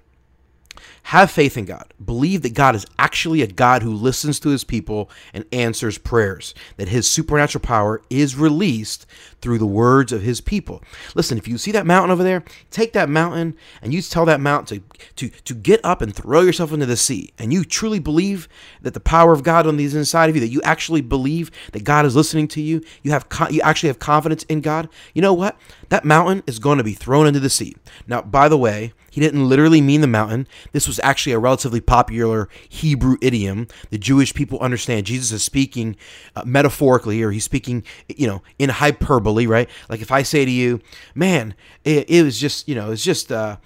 have 1.04 1.30
faith 1.30 1.58
in 1.58 1.66
God. 1.66 1.92
Believe 2.02 2.40
that 2.42 2.54
God 2.54 2.74
is 2.74 2.86
actually 2.98 3.42
a 3.42 3.46
God 3.46 3.82
who 3.82 3.92
listens 3.92 4.40
to 4.40 4.48
his 4.48 4.64
people 4.64 5.10
and 5.34 5.44
answers 5.52 5.98
prayers, 5.98 6.54
that 6.78 6.88
his 6.88 7.06
supernatural 7.06 7.60
power 7.60 8.00
is 8.08 8.36
released 8.36 9.04
through 9.42 9.58
the 9.58 9.66
words 9.66 10.12
of 10.12 10.22
his 10.22 10.40
people. 10.40 10.82
Listen, 11.14 11.36
if 11.36 11.46
you 11.46 11.58
see 11.58 11.72
that 11.72 11.84
mountain 11.84 12.10
over 12.10 12.22
there, 12.22 12.42
take 12.70 12.94
that 12.94 13.10
mountain 13.10 13.54
and 13.82 13.92
you 13.92 14.00
tell 14.00 14.24
that 14.24 14.40
mountain 14.40 14.82
to, 15.14 15.28
to, 15.28 15.28
to 15.42 15.54
get 15.54 15.78
up 15.84 16.00
and 16.00 16.14
throw 16.14 16.40
yourself 16.40 16.72
into 16.72 16.86
the 16.86 16.96
sea. 16.96 17.34
And 17.38 17.52
you 17.52 17.64
truly 17.64 17.98
believe 17.98 18.48
that 18.80 18.94
the 18.94 19.00
power 19.00 19.34
of 19.34 19.42
God 19.42 19.66
on 19.66 19.76
the 19.76 19.84
inside 19.84 20.30
of 20.30 20.36
you, 20.36 20.40
that 20.40 20.48
you 20.48 20.62
actually 20.62 21.02
believe 21.02 21.50
that 21.72 21.84
God 21.84 22.06
is 22.06 22.16
listening 22.16 22.48
to 22.48 22.62
you, 22.62 22.82
you 23.02 23.10
have 23.10 23.26
you 23.50 23.60
actually 23.60 23.88
have 23.88 23.98
confidence 23.98 24.44
in 24.44 24.62
God. 24.62 24.88
You 25.12 25.20
know 25.20 25.34
what? 25.34 25.58
That 25.88 26.04
mountain 26.04 26.42
is 26.46 26.58
going 26.58 26.78
to 26.78 26.84
be 26.84 26.94
thrown 26.94 27.26
into 27.26 27.40
the 27.40 27.50
sea. 27.50 27.76
Now, 28.06 28.22
by 28.22 28.48
the 28.48 28.58
way, 28.58 28.92
he 29.10 29.20
didn't 29.20 29.48
literally 29.48 29.80
mean 29.80 30.00
the 30.00 30.06
mountain. 30.06 30.48
This 30.72 30.88
was 30.88 30.98
actually 31.02 31.32
a 31.32 31.38
relatively 31.38 31.80
popular 31.80 32.48
Hebrew 32.68 33.16
idiom. 33.20 33.68
The 33.90 33.98
Jewish 33.98 34.34
people 34.34 34.58
understand 34.58 35.06
Jesus 35.06 35.30
is 35.30 35.42
speaking 35.42 35.96
uh, 36.34 36.42
metaphorically, 36.44 37.22
or 37.22 37.30
he's 37.30 37.44
speaking, 37.44 37.84
you 38.08 38.26
know, 38.26 38.42
in 38.58 38.70
hyperbole, 38.70 39.46
right? 39.46 39.68
Like 39.88 40.00
if 40.00 40.10
I 40.10 40.22
say 40.22 40.44
to 40.44 40.50
you, 40.50 40.80
"Man, 41.14 41.54
it, 41.84 42.10
it 42.10 42.22
was 42.24 42.40
just, 42.40 42.68
you 42.68 42.74
know, 42.74 42.90
it's 42.90 43.04
just." 43.04 43.30
Uh, 43.30 43.56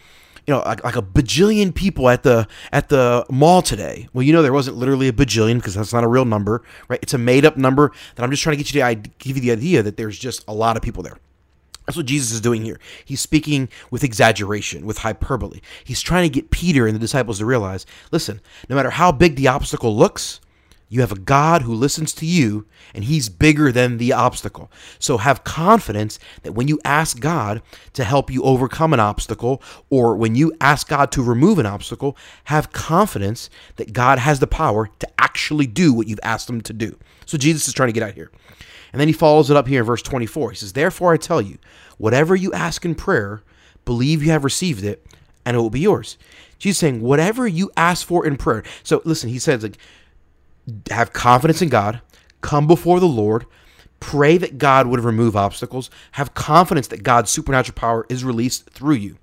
you 0.46 0.54
know, 0.54 0.60
like, 0.60 0.82
like 0.82 0.96
a 0.96 1.02
bajillion 1.02 1.75
people 1.75 2.08
at 2.08 2.22
the 2.22 2.48
at 2.72 2.88
the 2.88 3.26
mall 3.28 3.60
today. 3.60 4.08
Well, 4.14 4.22
you 4.22 4.32
know, 4.32 4.40
there 4.40 4.52
wasn't 4.54 4.78
literally 4.78 5.06
a 5.06 5.12
bajillion 5.12 5.56
because 5.56 5.75
that's 5.75 5.92
not 5.92 6.04
a 6.04 6.08
real 6.08 6.25
number, 6.25 6.62
right? 6.88 6.98
It's 7.02 7.12
a 7.12 7.18
made 7.18 7.44
up 7.44 7.58
number 7.58 7.92
that 8.14 8.22
I'm 8.22 8.30
just 8.30 8.42
trying 8.42 8.56
to 8.56 8.64
get 8.64 8.75
you 8.75 8.80
to 8.80 9.10
give 9.18 9.37
you 9.37 9.42
the 9.42 9.52
idea 9.52 9.82
that 9.82 9.98
there's 9.98 10.18
just 10.18 10.44
a 10.48 10.54
lot 10.54 10.78
of 10.78 10.82
people 10.82 11.02
there. 11.02 11.18
That's 11.88 11.97
what 11.97 12.04
Jesus 12.04 12.33
is 12.33 12.42
doing 12.42 12.61
here. 12.64 12.78
He's 13.02 13.23
speaking 13.23 13.71
with 13.90 14.04
exaggeration, 14.04 14.85
with 14.85 14.99
hyperbole. 14.99 15.61
He's 15.83 16.02
trying 16.02 16.30
to 16.30 16.35
get 16.35 16.50
Peter 16.50 16.87
and 16.87 16.95
the 16.95 17.00
disciples 17.00 17.38
to 17.38 17.47
realize 17.47 17.87
listen, 18.12 18.42
no 18.68 18.76
matter 18.76 18.90
how 18.90 19.11
big 19.11 19.37
the 19.37 19.49
obstacle 19.49 19.97
looks, 19.97 20.38
You 20.88 21.02
have 21.02 21.12
a 21.12 21.18
God 21.18 21.62
who 21.62 21.75
listens 21.75 22.14
to 22.14 22.26
you, 22.26 22.66
and 22.95 23.04
He's 23.04 23.28
bigger 23.28 23.71
than 23.71 23.99
the 23.99 24.12
obstacle. 24.14 24.71
So 24.99 25.18
have 25.18 25.45
confidence 25.45 26.18
that 26.42 26.52
when 26.52 26.66
you 26.66 26.80
ask 26.85 27.21
God 27.21 27.61
to 27.92 28.04
help 28.04 28.30
you 28.30 28.42
overcome 28.42 28.95
an 28.95 29.00
obstacle, 29.00 29.62
or 29.90 30.16
when 30.16 30.35
you 30.35 30.52
ask 30.61 30.88
God 30.88 31.12
to 31.12 31.23
remove 31.23 31.59
an 31.59 31.66
obstacle, 31.66 32.16
have 32.45 32.73
confidence 32.73 33.50
that 33.76 33.92
God 33.92 34.18
has 34.18 34.40
the 34.40 34.47
power 34.47 34.88
to 34.99 35.09
actually 35.18 35.66
do 35.66 35.92
what 35.92 36.07
you've 36.07 36.21
asked 36.23 36.49
Him 36.49 36.62
to 36.62 36.73
do. 36.73 36.97
So 37.26 37.37
Jesus 37.37 37.68
is 37.68 37.75
trying 37.75 37.90
to 37.90 37.92
get 37.92 38.02
out 38.02 38.14
here. 38.14 38.30
And 38.92 39.00
then 39.00 39.09
He 39.09 39.14
follows 39.14 39.50
it 39.50 39.57
up 39.57 39.68
here 39.68 39.80
in 39.80 39.87
verse 39.87 40.02
24. 40.02 40.50
He 40.50 40.57
says, 40.57 40.73
Therefore 40.73 41.12
I 41.12 41.16
tell 41.16 41.42
you, 41.42 41.59
whatever 41.99 42.35
you 42.35 42.52
ask 42.52 42.85
in 42.85 42.95
prayer, 42.95 43.42
believe 43.85 44.23
you 44.23 44.30
have 44.30 44.45
received 44.45 44.85
it, 44.85 45.07
and 45.45 45.57
it 45.57 45.61
will 45.61 45.71
be 45.71 45.80
yours. 45.80 46.18
Jesus 46.59 46.78
saying, 46.78 47.00
whatever 47.00 47.47
you 47.47 47.71
ask 47.76 48.07
for 48.07 48.26
in 48.26 48.37
prayer. 48.37 48.62
So 48.83 49.00
listen, 49.04 49.30
he 49.30 49.38
says, 49.38 49.62
like, 49.62 49.78
have 50.90 51.12
confidence 51.12 51.62
in 51.62 51.68
God, 51.68 52.00
come 52.40 52.66
before 52.66 53.00
the 53.00 53.07
Lord, 53.07 53.47
pray 54.00 54.37
that 54.38 54.59
God 54.59 54.87
would 54.87 55.00
remove 55.00 55.37
obstacles, 55.37 55.90
have 56.12 56.35
confidence 56.35 56.88
that 56.88 57.02
God's 57.02 57.30
supernatural 57.30 57.75
power 57.75 58.07
is 58.09 58.25
released 58.25 58.71
through 58.71 58.97
you. 58.97 59.16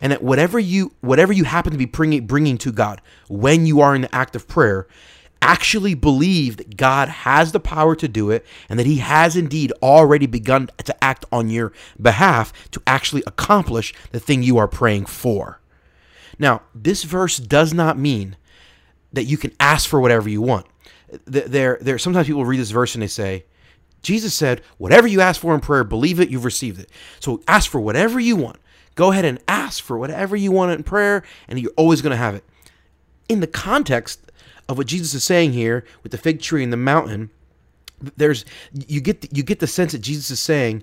And 0.00 0.12
that 0.12 0.22
whatever 0.22 0.58
you 0.58 0.92
whatever 1.00 1.32
you 1.32 1.44
happen 1.44 1.72
to 1.72 1.78
be 1.78 1.86
bringing 1.86 2.26
bringing 2.26 2.58
to 2.58 2.72
God 2.72 3.00
when 3.28 3.66
you 3.66 3.80
are 3.80 3.94
in 3.94 4.02
the 4.02 4.14
act 4.14 4.36
of 4.36 4.46
prayer, 4.46 4.86
actually 5.46 5.94
believe 5.94 6.56
that 6.56 6.76
God 6.76 7.08
has 7.08 7.52
the 7.52 7.60
power 7.60 7.94
to 7.96 8.08
do 8.08 8.30
it 8.30 8.44
and 8.68 8.78
that 8.78 8.86
he 8.86 8.98
has 8.98 9.36
indeed 9.36 9.72
already 9.82 10.26
begun 10.26 10.68
to 10.84 11.04
act 11.04 11.24
on 11.30 11.48
your 11.48 11.72
behalf 12.00 12.52
to 12.72 12.82
actually 12.86 13.22
accomplish 13.26 13.94
the 14.12 14.20
thing 14.20 14.42
you 14.42 14.58
are 14.58 14.68
praying 14.68 15.06
for. 15.06 15.60
Now, 16.38 16.62
this 16.74 17.04
verse 17.04 17.36
does 17.38 17.72
not 17.72 17.98
mean 17.98 18.36
that 19.12 19.24
you 19.24 19.38
can 19.38 19.52
ask 19.60 19.88
for 19.88 20.00
whatever 20.00 20.28
you 20.28 20.42
want 20.42 20.66
there 21.24 21.78
there 21.80 21.98
sometimes 21.98 22.26
people 22.26 22.44
read 22.44 22.58
this 22.58 22.70
verse 22.70 22.94
and 22.94 23.02
they 23.02 23.08
say 23.08 23.44
Jesus 24.02 24.34
said, 24.34 24.62
"Whatever 24.78 25.08
you 25.08 25.20
ask 25.20 25.40
for 25.40 25.52
in 25.52 25.58
prayer, 25.58 25.82
believe 25.82 26.20
it, 26.20 26.28
you've 26.28 26.44
received 26.44 26.78
it." 26.78 26.90
So 27.18 27.42
ask 27.48 27.68
for 27.68 27.80
whatever 27.80 28.20
you 28.20 28.36
want. 28.36 28.58
Go 28.94 29.10
ahead 29.10 29.24
and 29.24 29.40
ask 29.48 29.82
for 29.82 29.98
whatever 29.98 30.36
you 30.36 30.52
want 30.52 30.70
in 30.70 30.84
prayer, 30.84 31.24
and 31.48 31.58
you're 31.58 31.72
always 31.76 32.02
going 32.02 32.12
to 32.12 32.16
have 32.16 32.36
it. 32.36 32.44
In 33.28 33.40
the 33.40 33.48
context 33.48 34.25
of 34.68 34.78
what 34.78 34.86
Jesus 34.86 35.14
is 35.14 35.24
saying 35.24 35.52
here 35.52 35.84
with 36.02 36.12
the 36.12 36.18
fig 36.18 36.40
tree 36.40 36.62
and 36.62 36.72
the 36.72 36.76
mountain, 36.76 37.30
there's 38.16 38.44
you 38.72 39.00
get 39.00 39.22
the, 39.22 39.28
you 39.32 39.42
get 39.42 39.60
the 39.60 39.66
sense 39.66 39.92
that 39.92 40.00
Jesus 40.00 40.30
is 40.30 40.40
saying, 40.40 40.82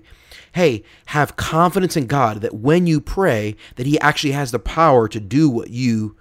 "Hey, 0.52 0.82
have 1.06 1.36
confidence 1.36 1.96
in 1.96 2.06
God 2.06 2.40
that 2.40 2.54
when 2.54 2.86
you 2.86 3.00
pray, 3.00 3.56
that 3.76 3.86
He 3.86 3.98
actually 4.00 4.32
has 4.32 4.50
the 4.50 4.58
power 4.58 5.08
to 5.08 5.20
do 5.20 5.48
what 5.48 5.70
you 5.70 6.16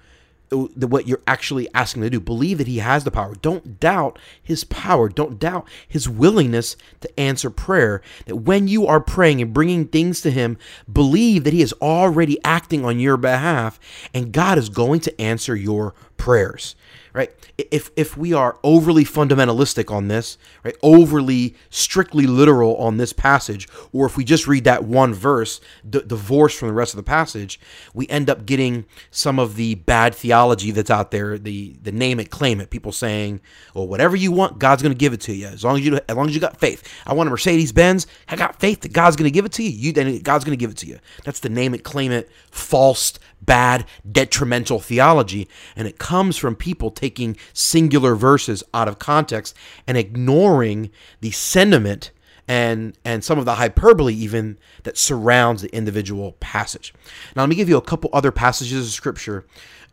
what 0.54 1.08
you're 1.08 1.22
actually 1.26 1.68
asking 1.74 2.04
to 2.04 2.10
do. 2.10 2.20
Believe 2.20 2.58
that 2.60 2.68
He 2.68 2.78
has 2.80 3.04
the 3.04 3.12
power. 3.12 3.36
Don't 3.42 3.80
doubt 3.80 4.20
His 4.42 4.64
power. 4.64 5.10
Don't 5.10 5.40
doubt 5.40 5.68
His 5.88 6.08
willingness 6.08 6.76
to 7.02 7.20
answer 7.20 7.50
prayer. 7.50 8.02
That 8.26 8.38
when 8.38 8.68
you 8.68 8.86
are 8.88 9.00
praying 9.00 9.42
and 9.42 9.54
bringing 9.54 9.88
things 9.88 10.22
to 10.22 10.32
Him, 10.32 10.58
believe 10.92 11.44
that 11.44 11.54
He 11.54 11.62
is 11.62 11.74
already 11.82 12.38
acting 12.44 12.86
on 12.86 13.00
your 13.00 13.18
behalf 13.18 13.80
and 14.14 14.32
God 14.32 14.58
is 14.58 14.70
going 14.70 15.00
to 15.02 15.22
answer 15.22 15.56
your 15.56 15.94
prayers 16.18 16.76
right? 17.14 17.32
If 17.58 17.92
if 17.96 18.18
we 18.18 18.34
are 18.34 18.58
overly 18.64 19.06
fundamentalistic 19.06 19.92
on 19.92 20.08
this, 20.08 20.38
right, 20.64 20.76
overly 20.82 21.56
strictly 21.70 22.26
literal 22.26 22.76
on 22.78 22.98
this 22.98 23.14
passage, 23.14 23.68
or 23.92 24.06
if 24.08 24.18
we 24.18 24.24
just 24.24 24.48
read 24.48 24.64
that 24.64 24.84
one 24.84 25.14
verse 25.14 25.62
d- 25.88 26.02
divorced 26.06 26.58
from 26.58 26.68
the 26.68 26.74
rest 26.74 26.94
of 26.94 26.98
the 26.98 27.04
passage, 27.04 27.60
we 27.94 28.08
end 28.08 28.30
up 28.30 28.46
getting 28.46 28.86
some 29.12 29.40
of 29.40 29.56
the 29.56 29.76
bad 29.76 30.16
theology 30.16 30.72
that's 30.72 30.90
out 30.90 31.12
there, 31.12 31.38
the 31.38 31.76
the 31.82 31.92
name 31.92 32.20
it, 32.20 32.32
claim 32.32 32.60
it, 32.60 32.72
people 32.72 32.92
saying, 32.92 33.40
"Well, 33.74 33.88
whatever 33.88 34.16
you 34.16 34.32
want, 34.32 34.60
God's 34.60 34.82
going 34.82 34.94
to 34.94 34.98
give 34.98 35.14
it 35.14 35.22
to 35.22 35.34
you 35.34 35.48
as 35.48 35.64
long 35.64 35.78
as 35.78 35.86
you 35.86 36.00
as 36.10 36.16
long 36.16 36.28
as 36.28 36.36
you 36.36 36.42
got 36.42 36.60
faith." 36.60 36.84
I 37.06 37.14
want 37.14 37.28
a 37.28 37.32
Mercedes 37.32 37.72
Benz. 37.72 38.08
I 38.28 38.36
got 38.36 38.60
faith 38.60 38.82
that 38.82 38.94
God's 38.94 39.16
going 39.16 39.30
to 39.30 39.34
give 39.34 39.46
it 39.46 39.52
to 39.54 39.64
you. 39.64 39.70
You 39.70 39.94
then 39.94 40.20
God's 40.20 40.44
going 40.44 40.58
to 40.58 40.60
give 40.60 40.72
it 40.72 40.78
to 40.78 40.88
you. 40.88 40.98
That's 41.24 41.40
the 41.40 41.50
name 41.50 41.76
it, 41.76 41.84
claim 41.84 42.12
it, 42.12 42.30
false 42.50 43.14
bad, 43.46 43.86
detrimental 44.10 44.80
theology. 44.80 45.48
And 45.76 45.88
it 45.88 45.98
comes 45.98 46.38
from 46.38 46.56
people 46.56 46.92
taking 46.92 47.38
singular 47.54 48.16
verses 48.16 48.64
out 48.74 48.88
of 48.88 49.00
context 49.00 49.56
and 49.88 49.98
ignoring 49.98 50.92
the 51.22 51.32
sentiment 51.32 52.12
and 52.46 52.98
and 53.06 53.24
some 53.24 53.40
of 53.40 53.46
the 53.46 53.56
hyperbole 53.56 54.14
even 54.14 54.58
that 54.84 54.98
surrounds 54.98 55.62
the 55.62 55.74
individual 55.74 56.34
passage. 56.42 56.94
Now 57.36 57.44
let 57.44 57.50
me 57.50 57.56
give 57.56 57.70
you 57.70 57.78
a 57.78 57.82
couple 57.82 58.10
other 58.12 58.32
passages 58.32 58.86
of 58.86 58.92
scripture 58.92 59.46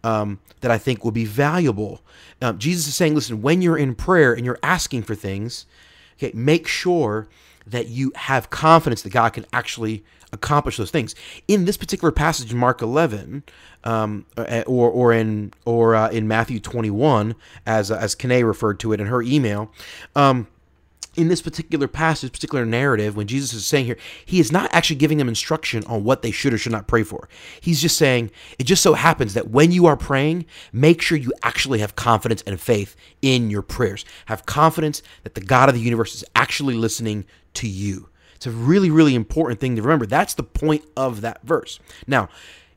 um, 0.02 0.40
that 0.60 0.70
I 0.70 0.78
think 0.78 1.04
will 1.04 1.12
be 1.12 1.24
valuable. 1.24 2.00
Um, 2.42 2.58
Jesus 2.58 2.86
is 2.88 2.94
saying, 2.94 3.14
listen, 3.14 3.42
when 3.42 3.62
you're 3.62 3.78
in 3.78 3.94
prayer 3.94 4.32
and 4.32 4.44
you're 4.44 4.58
asking 4.62 5.02
for 5.02 5.14
things, 5.14 5.66
okay, 6.16 6.32
make 6.34 6.66
sure 6.66 7.28
that 7.66 7.88
you 7.88 8.12
have 8.16 8.50
confidence 8.50 9.02
that 9.02 9.10
God 9.10 9.32
can 9.34 9.46
actually 9.52 10.04
accomplish 10.32 10.76
those 10.76 10.90
things. 10.90 11.14
In 11.48 11.64
this 11.64 11.76
particular 11.76 12.12
passage 12.12 12.54
Mark 12.54 12.82
11, 12.82 13.42
um, 13.84 14.26
uh, 14.36 14.62
or 14.66 14.90
or 14.90 15.12
in 15.12 15.52
or 15.64 15.94
uh, 15.94 16.10
in 16.10 16.28
Matthew 16.28 16.60
21, 16.60 17.34
as 17.66 17.90
as 17.90 18.14
Kane 18.14 18.44
referred 18.44 18.80
to 18.80 18.92
it 18.92 19.00
in 19.00 19.06
her 19.06 19.22
email. 19.22 19.70
Um, 20.14 20.48
in 21.16 21.28
this 21.28 21.42
particular 21.42 21.88
passage, 21.88 22.30
particular 22.32 22.64
narrative, 22.64 23.16
when 23.16 23.26
Jesus 23.26 23.52
is 23.52 23.66
saying 23.66 23.86
here, 23.86 23.96
he 24.24 24.38
is 24.38 24.52
not 24.52 24.72
actually 24.72 24.96
giving 24.96 25.18
them 25.18 25.28
instruction 25.28 25.82
on 25.84 26.04
what 26.04 26.22
they 26.22 26.30
should 26.30 26.54
or 26.54 26.58
should 26.58 26.72
not 26.72 26.86
pray 26.86 27.02
for. 27.02 27.28
He's 27.60 27.82
just 27.82 27.96
saying, 27.96 28.30
it 28.58 28.64
just 28.64 28.82
so 28.82 28.94
happens 28.94 29.34
that 29.34 29.50
when 29.50 29.72
you 29.72 29.86
are 29.86 29.96
praying, 29.96 30.46
make 30.72 31.02
sure 31.02 31.18
you 31.18 31.32
actually 31.42 31.80
have 31.80 31.96
confidence 31.96 32.42
and 32.46 32.60
faith 32.60 32.94
in 33.22 33.50
your 33.50 33.62
prayers. 33.62 34.04
Have 34.26 34.46
confidence 34.46 35.02
that 35.24 35.34
the 35.34 35.40
God 35.40 35.68
of 35.68 35.74
the 35.74 35.80
universe 35.80 36.14
is 36.14 36.24
actually 36.36 36.74
listening 36.74 37.24
to 37.54 37.66
you. 37.68 38.09
It's 38.40 38.46
a 38.46 38.50
really, 38.50 38.90
really 38.90 39.14
important 39.14 39.60
thing 39.60 39.76
to 39.76 39.82
remember. 39.82 40.06
That's 40.06 40.32
the 40.32 40.42
point 40.42 40.86
of 40.96 41.20
that 41.20 41.42
verse. 41.42 41.78
Now, 42.06 42.30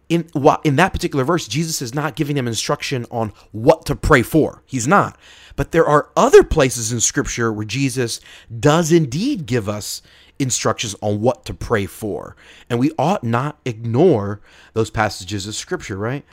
in 0.10 0.29
in 0.65 0.75
that 0.75 0.91
particular 0.91 1.24
verse, 1.24 1.48
Jesus 1.48 1.82
is 1.82 1.96
not 1.96 2.17
giving 2.17 2.36
them 2.36 2.50
instruction 2.50 3.05
on 3.10 3.32
what 3.53 3.86
to 3.86 3.96
pray 3.96 4.24
for. 4.24 4.62
He's 4.65 4.89
not. 4.89 5.17
But 5.55 5.72
there 5.72 5.86
are 5.86 6.10
other 6.17 6.43
places 6.43 6.91
in 6.91 7.00
Scripture 7.00 7.53
where 7.53 7.65
Jesus 7.65 8.20
does 8.60 8.91
indeed 8.91 9.46
give 9.46 9.70
us 9.70 10.01
instructions 10.38 10.98
on 11.00 11.22
what 11.22 11.46
to 11.46 11.53
pray 11.53 11.86
for, 11.86 12.36
and 12.70 12.77
we 12.77 12.91
ought 13.00 13.24
not 13.24 13.58
ignore 13.63 14.41
those 14.74 14.89
passages 14.89 15.48
of 15.48 15.55
Scripture, 15.55 15.96
right? 15.96 16.25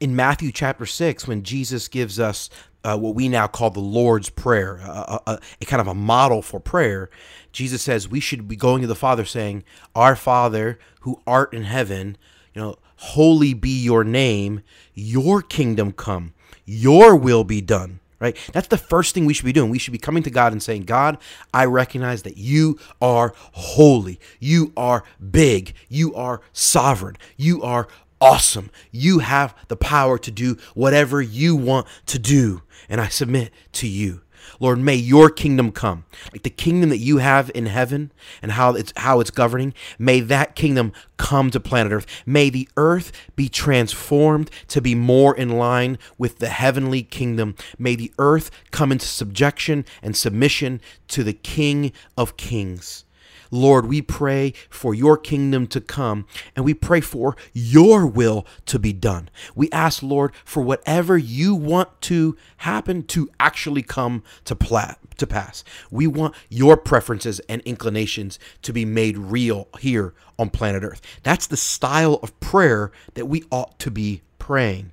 In 0.00 0.14
Matthew 0.14 0.52
chapter 0.52 0.86
six, 0.86 1.26
when 1.26 1.42
Jesus 1.42 1.88
gives 1.88 2.20
us 2.20 2.50
uh, 2.84 2.96
what 2.96 3.14
we 3.14 3.28
now 3.28 3.46
call 3.46 3.70
the 3.70 3.80
Lord's 3.80 4.30
Prayer, 4.30 4.76
a, 4.76 5.20
a, 5.26 5.40
a, 5.60 5.64
kind 5.64 5.80
of 5.80 5.88
a 5.88 5.94
model 5.94 6.42
for 6.42 6.60
prayer. 6.60 7.10
Jesus 7.52 7.82
says 7.82 8.08
we 8.08 8.20
should 8.20 8.46
be 8.46 8.56
going 8.56 8.82
to 8.82 8.86
the 8.86 8.94
Father 8.94 9.24
saying, 9.24 9.64
Our 9.94 10.14
Father 10.14 10.78
who 11.00 11.20
art 11.26 11.52
in 11.52 11.64
heaven, 11.64 12.16
you 12.54 12.62
know, 12.62 12.76
holy 12.96 13.54
be 13.54 13.82
your 13.82 14.04
name, 14.04 14.62
your 14.94 15.42
kingdom 15.42 15.92
come, 15.92 16.34
your 16.64 17.16
will 17.16 17.44
be 17.44 17.60
done. 17.60 18.00
Right? 18.20 18.36
That's 18.52 18.66
the 18.66 18.76
first 18.76 19.14
thing 19.14 19.26
we 19.26 19.34
should 19.34 19.44
be 19.44 19.52
doing. 19.52 19.70
We 19.70 19.78
should 19.78 19.92
be 19.92 19.98
coming 19.98 20.24
to 20.24 20.30
God 20.30 20.50
and 20.50 20.60
saying, 20.60 20.82
God, 20.82 21.18
I 21.54 21.66
recognize 21.66 22.24
that 22.24 22.36
you 22.36 22.76
are 23.00 23.32
holy. 23.36 24.18
You 24.40 24.72
are 24.76 25.04
big. 25.30 25.74
You 25.88 26.16
are 26.16 26.40
sovereign. 26.52 27.16
You 27.36 27.62
are 27.62 27.86
awesome. 28.20 28.70
You 28.90 29.20
have 29.20 29.54
the 29.68 29.76
power 29.76 30.18
to 30.18 30.30
do 30.30 30.56
whatever 30.74 31.20
you 31.22 31.56
want 31.56 31.86
to 32.06 32.18
do. 32.18 32.62
And 32.88 33.00
I 33.00 33.08
submit 33.08 33.52
to 33.72 33.88
you. 33.88 34.22
Lord, 34.60 34.78
may 34.78 34.94
your 34.94 35.30
kingdom 35.30 35.72
come. 35.72 36.04
Like 36.32 36.42
the 36.42 36.50
kingdom 36.50 36.90
that 36.90 36.98
you 36.98 37.18
have 37.18 37.50
in 37.54 37.66
heaven 37.66 38.12
and 38.42 38.52
how 38.52 38.74
it's 38.74 38.92
how 38.96 39.20
it's 39.20 39.30
governing, 39.30 39.74
may 39.98 40.20
that 40.20 40.56
kingdom 40.56 40.92
come 41.16 41.50
to 41.50 41.60
planet 41.60 41.92
Earth. 41.92 42.06
May 42.26 42.50
the 42.50 42.68
earth 42.76 43.12
be 43.36 43.48
transformed 43.48 44.50
to 44.68 44.80
be 44.80 44.94
more 44.94 45.36
in 45.36 45.50
line 45.50 45.98
with 46.16 46.38
the 46.38 46.48
heavenly 46.48 47.02
kingdom. 47.02 47.56
May 47.78 47.94
the 47.94 48.12
earth 48.18 48.50
come 48.70 48.90
into 48.92 49.06
subjection 49.06 49.84
and 50.02 50.16
submission 50.16 50.80
to 51.08 51.22
the 51.22 51.32
King 51.32 51.92
of 52.16 52.36
Kings. 52.36 53.04
Lord, 53.50 53.86
we 53.86 54.02
pray 54.02 54.52
for 54.70 54.94
your 54.94 55.16
kingdom 55.16 55.66
to 55.68 55.80
come 55.80 56.26
and 56.54 56.64
we 56.64 56.74
pray 56.74 57.00
for 57.00 57.36
your 57.52 58.06
will 58.06 58.46
to 58.66 58.78
be 58.78 58.92
done. 58.92 59.30
We 59.54 59.70
ask, 59.70 60.02
Lord, 60.02 60.32
for 60.44 60.62
whatever 60.62 61.16
you 61.16 61.54
want 61.54 62.00
to 62.02 62.36
happen 62.58 63.02
to 63.04 63.30
actually 63.40 63.82
come 63.82 64.22
to, 64.44 64.54
pla- 64.54 64.96
to 65.16 65.26
pass. 65.26 65.64
We 65.90 66.06
want 66.06 66.34
your 66.48 66.76
preferences 66.76 67.40
and 67.48 67.62
inclinations 67.62 68.38
to 68.62 68.72
be 68.72 68.84
made 68.84 69.18
real 69.18 69.68
here 69.78 70.14
on 70.38 70.50
planet 70.50 70.84
Earth. 70.84 71.00
That's 71.22 71.46
the 71.46 71.56
style 71.56 72.20
of 72.22 72.38
prayer 72.40 72.92
that 73.14 73.26
we 73.26 73.44
ought 73.50 73.78
to 73.80 73.90
be 73.90 74.22
praying. 74.38 74.92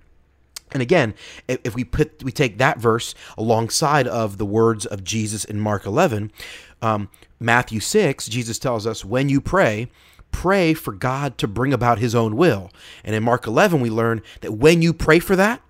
And 0.71 0.81
again, 0.81 1.13
if 1.47 1.73
we 1.73 1.85
put 1.85 2.21
we 2.23 2.33
take 2.33 2.57
that 2.57 2.79
verse 2.79 3.15
alongside 3.37 4.07
of 4.07 4.37
the 4.37 4.45
words 4.45 4.85
of 4.85 5.05
Jesus 5.05 5.45
in 5.45 5.59
Mark 5.59 5.85
11, 5.85 6.33
um, 6.81 7.09
Matthew 7.39 7.79
6, 7.79 8.27
Jesus 8.27 8.59
tells 8.59 8.87
us, 8.87 9.03
when 9.03 9.29
you 9.29 9.41
pray, 9.41 9.89
pray 10.31 10.73
for 10.73 10.93
God 10.93 11.37
to 11.37 11.47
bring 11.47 11.73
about 11.73 11.99
his 11.99 12.15
own 12.15 12.35
will. 12.35 12.71
And 13.03 13.15
in 13.15 13.23
Mark 13.23 13.47
11, 13.47 13.81
we 13.81 13.89
learn 13.89 14.21
that 14.41 14.53
when 14.53 14.81
you 14.81 14.93
pray 14.93 15.19
for 15.19 15.35
that, 15.35 15.61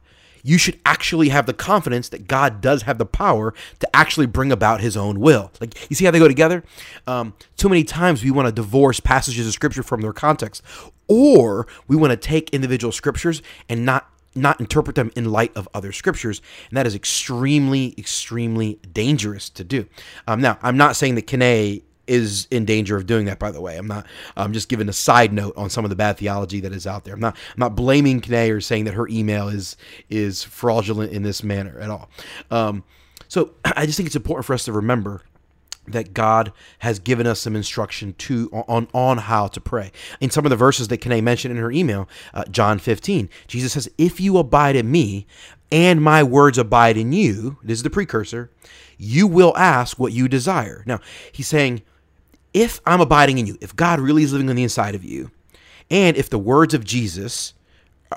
you 0.45 0.59
should 0.59 0.79
actually 0.85 1.29
have 1.29 1.47
the 1.47 1.53
confidence 1.53 2.09
that 2.09 2.27
God 2.27 2.61
does 2.61 2.83
have 2.83 2.99
the 2.99 3.05
power 3.05 3.51
to 3.79 3.95
actually 3.95 4.27
bring 4.27 4.51
about 4.51 4.79
his 4.79 4.95
own 4.95 5.19
will. 5.19 5.51
Like, 5.59 5.89
you 5.89 5.95
see 5.95 6.05
how 6.05 6.11
they 6.11 6.19
go 6.19 6.27
together? 6.27 6.63
Um, 7.07 7.33
too 7.57 7.67
many 7.67 7.83
times 7.83 8.23
we 8.23 8.29
want 8.29 8.47
to 8.47 8.51
divorce 8.51 8.99
passages 8.99 9.47
of 9.47 9.53
scripture 9.53 9.81
from 9.81 10.01
their 10.01 10.13
context, 10.13 10.61
or 11.07 11.65
we 11.87 11.95
want 11.95 12.11
to 12.11 12.17
take 12.17 12.51
individual 12.51 12.91
scriptures 12.91 13.41
and 13.67 13.85
not 13.85 14.07
not 14.35 14.59
interpret 14.59 14.95
them 14.95 15.11
in 15.15 15.31
light 15.31 15.55
of 15.55 15.67
other 15.73 15.91
scriptures, 15.91 16.41
and 16.69 16.77
that 16.77 16.85
is 16.85 16.95
extremely, 16.95 17.95
extremely 17.97 18.79
dangerous 18.91 19.49
to 19.51 19.63
do. 19.63 19.87
Um, 20.27 20.41
now, 20.41 20.59
I'm 20.61 20.77
not 20.77 20.95
saying 20.95 21.15
that 21.15 21.27
Kene 21.27 21.81
is 22.07 22.47
in 22.51 22.65
danger 22.65 22.95
of 22.95 23.05
doing 23.07 23.25
that. 23.25 23.39
By 23.39 23.51
the 23.51 23.61
way, 23.61 23.77
I'm 23.77 23.87
not. 23.87 24.05
I'm 24.37 24.53
just 24.53 24.69
giving 24.69 24.89
a 24.89 24.93
side 24.93 25.33
note 25.33 25.53
on 25.57 25.69
some 25.69 25.85
of 25.85 25.89
the 25.89 25.95
bad 25.95 26.17
theology 26.17 26.59
that 26.61 26.71
is 26.71 26.85
out 26.85 27.03
there. 27.03 27.13
I'm 27.13 27.19
not. 27.19 27.35
I'm 27.35 27.59
not 27.59 27.75
blaming 27.75 28.21
Kene 28.21 28.51
or 28.51 28.61
saying 28.61 28.85
that 28.85 28.93
her 28.93 29.07
email 29.07 29.47
is 29.47 29.77
is 30.09 30.43
fraudulent 30.43 31.11
in 31.11 31.23
this 31.23 31.43
manner 31.43 31.79
at 31.79 31.89
all. 31.89 32.09
Um, 32.51 32.83
so 33.27 33.51
I 33.65 33.85
just 33.85 33.97
think 33.97 34.07
it's 34.07 34.15
important 34.15 34.45
for 34.45 34.53
us 34.53 34.65
to 34.65 34.73
remember 34.73 35.23
that 35.87 36.13
God 36.13 36.51
has 36.79 36.99
given 36.99 37.27
us 37.27 37.39
some 37.39 37.55
instruction 37.55 38.13
to 38.19 38.49
on 38.67 38.87
on 38.93 39.17
how 39.19 39.47
to 39.47 39.61
pray. 39.61 39.91
In 40.19 40.29
some 40.29 40.45
of 40.45 40.49
the 40.49 40.55
verses 40.55 40.87
that 40.89 40.99
Kene 40.99 41.23
mentioned 41.23 41.51
in 41.55 41.61
her 41.61 41.71
email, 41.71 42.09
uh, 42.33 42.43
John 42.45 42.79
15, 42.79 43.29
Jesus 43.47 43.73
says, 43.73 43.89
"If 43.97 44.19
you 44.19 44.37
abide 44.37 44.75
in 44.75 44.91
me, 44.91 45.27
and 45.71 46.01
my 46.01 46.23
words 46.23 46.57
abide 46.57 46.97
in 46.97 47.11
you," 47.11 47.57
this 47.63 47.79
is 47.79 47.83
the 47.83 47.89
precursor, 47.89 48.49
you 48.97 49.27
will 49.27 49.55
ask 49.57 49.99
what 49.99 50.13
you 50.13 50.27
desire. 50.27 50.83
Now 50.85 50.99
he's 51.31 51.47
saying 51.47 51.81
if 52.53 52.79
I'm 52.85 53.01
abiding 53.01 53.37
in 53.37 53.47
you, 53.47 53.57
if 53.59 53.75
God 53.75 53.99
really 53.99 54.23
is 54.23 54.31
living 54.31 54.49
on 54.49 54.55
the 54.55 54.63
inside 54.63 54.95
of 54.95 55.03
you, 55.03 55.31
and 55.91 56.15
if 56.15 56.29
the 56.29 56.39
words 56.39 56.73
of 56.73 56.85
Jesus 56.85 57.53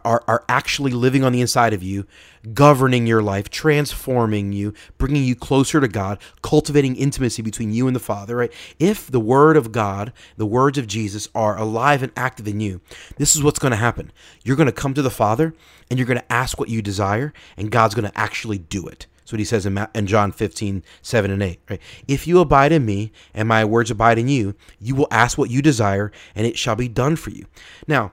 are, 0.05 0.23
are 0.27 0.45
actually 0.49 0.93
living 0.93 1.25
on 1.25 1.33
the 1.33 1.41
inside 1.41 1.73
of 1.73 1.83
you, 1.83 2.07
governing 2.53 3.07
your 3.07 3.23
life, 3.23 3.51
transforming 3.51 4.53
you, 4.53 4.75
bringing 4.99 5.25
you 5.25 5.35
closer 5.35 5.81
to 5.81 5.89
God, 5.89 6.19
cultivating 6.43 6.97
intimacy 6.97 7.43
between 7.43 7.73
you 7.73 7.87
and 7.87 7.97
the 7.97 8.01
Father, 8.01 8.37
right? 8.37 8.53
If 8.79 9.11
the 9.11 9.21
Word 9.21 9.57
of 9.57 9.73
God, 9.73 10.13
the 10.37 10.47
words 10.47 10.79
of 10.79 10.87
Jesus 10.87 11.29
are 11.35 11.59
alive 11.59 12.03
and 12.03 12.13
active 12.17 12.49
in 12.49 12.61
you, 12.61 12.81
this 13.17 13.35
is 13.35 13.43
what's 13.43 13.59
going 13.59 13.73
to 13.73 13.77
happen. 13.77 14.13
You're 14.45 14.57
going 14.57 14.67
to 14.67 14.73
come 14.73 14.95
to 14.95 15.03
the 15.03 15.11
Father 15.11 15.55
and 15.91 15.99
you're 15.99 16.07
going 16.07 16.21
to 16.21 16.33
ask 16.33 16.59
what 16.59 16.69
you 16.69 16.83
desire, 16.83 17.33
and 17.57 17.71
God's 17.71 17.95
going 17.95 18.09
to 18.09 18.19
actually 18.19 18.59
do 18.59 18.87
it. 18.87 19.07
That's 19.29 19.33
what 19.33 19.39
he 19.41 19.45
says 19.45 19.67
in, 19.67 19.87
in 19.95 20.07
John 20.07 20.33
15, 20.33 20.83
7 21.03 21.31
and 21.31 21.43
8. 21.43 21.61
Right? 21.69 21.83
If 22.07 22.27
you 22.27 22.41
abide 22.41 22.73
in 22.73 22.87
me 22.87 23.13
and 23.35 23.47
my 23.47 23.63
words 23.63 23.91
abide 23.91 24.19
in 24.19 24.29
you, 24.29 24.55
you 24.81 24.95
will 24.95 25.09
ask 25.11 25.37
what 25.37 25.51
you 25.51 25.61
desire 25.61 26.11
and 26.35 26.47
it 26.47 26.57
shall 26.57 26.77
be 26.77 26.89
done 26.89 27.15
for 27.15 27.29
you. 27.29 27.45
Now, 27.87 28.13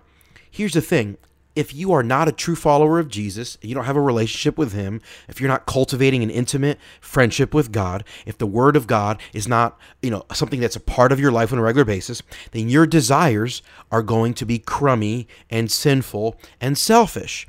here's 0.52 0.74
the 0.74 0.82
thing. 0.82 1.18
If 1.56 1.74
you 1.74 1.94
are 1.94 2.04
not 2.04 2.28
a 2.28 2.34
true 2.34 2.56
follower 2.56 3.00
of 3.00 3.08
Jesus, 3.08 3.58
you 3.62 3.74
don't 3.74 3.86
have 3.86 3.96
a 3.96 4.02
relationship 4.02 4.58
with 4.58 4.74
him, 4.74 5.02
if 5.30 5.40
you're 5.40 5.48
not 5.48 5.66
cultivating 5.66 6.22
an 6.22 6.30
intimate 6.30 6.78
friendship 7.00 7.54
with 7.54 7.72
God, 7.72 8.04
if 8.26 8.38
the 8.38 8.46
word 8.46 8.76
of 8.76 8.88
God 8.88 9.22
is 9.34 9.48
not, 9.48 9.80
you 10.02 10.10
know, 10.10 10.26
something 10.34 10.60
that's 10.60 10.76
a 10.76 10.82
part 10.82 11.12
of 11.12 11.20
your 11.20 11.32
life 11.32 11.54
on 11.54 11.60
a 11.60 11.62
regular 11.62 11.86
basis, 11.86 12.22
then 12.52 12.70
your 12.70 12.86
desires 12.86 13.62
are 13.92 14.04
going 14.04 14.34
to 14.34 14.46
be 14.46 14.60
crummy 14.60 15.28
and 15.50 15.72
sinful 15.72 16.40
and 16.60 16.78
selfish. 16.78 17.48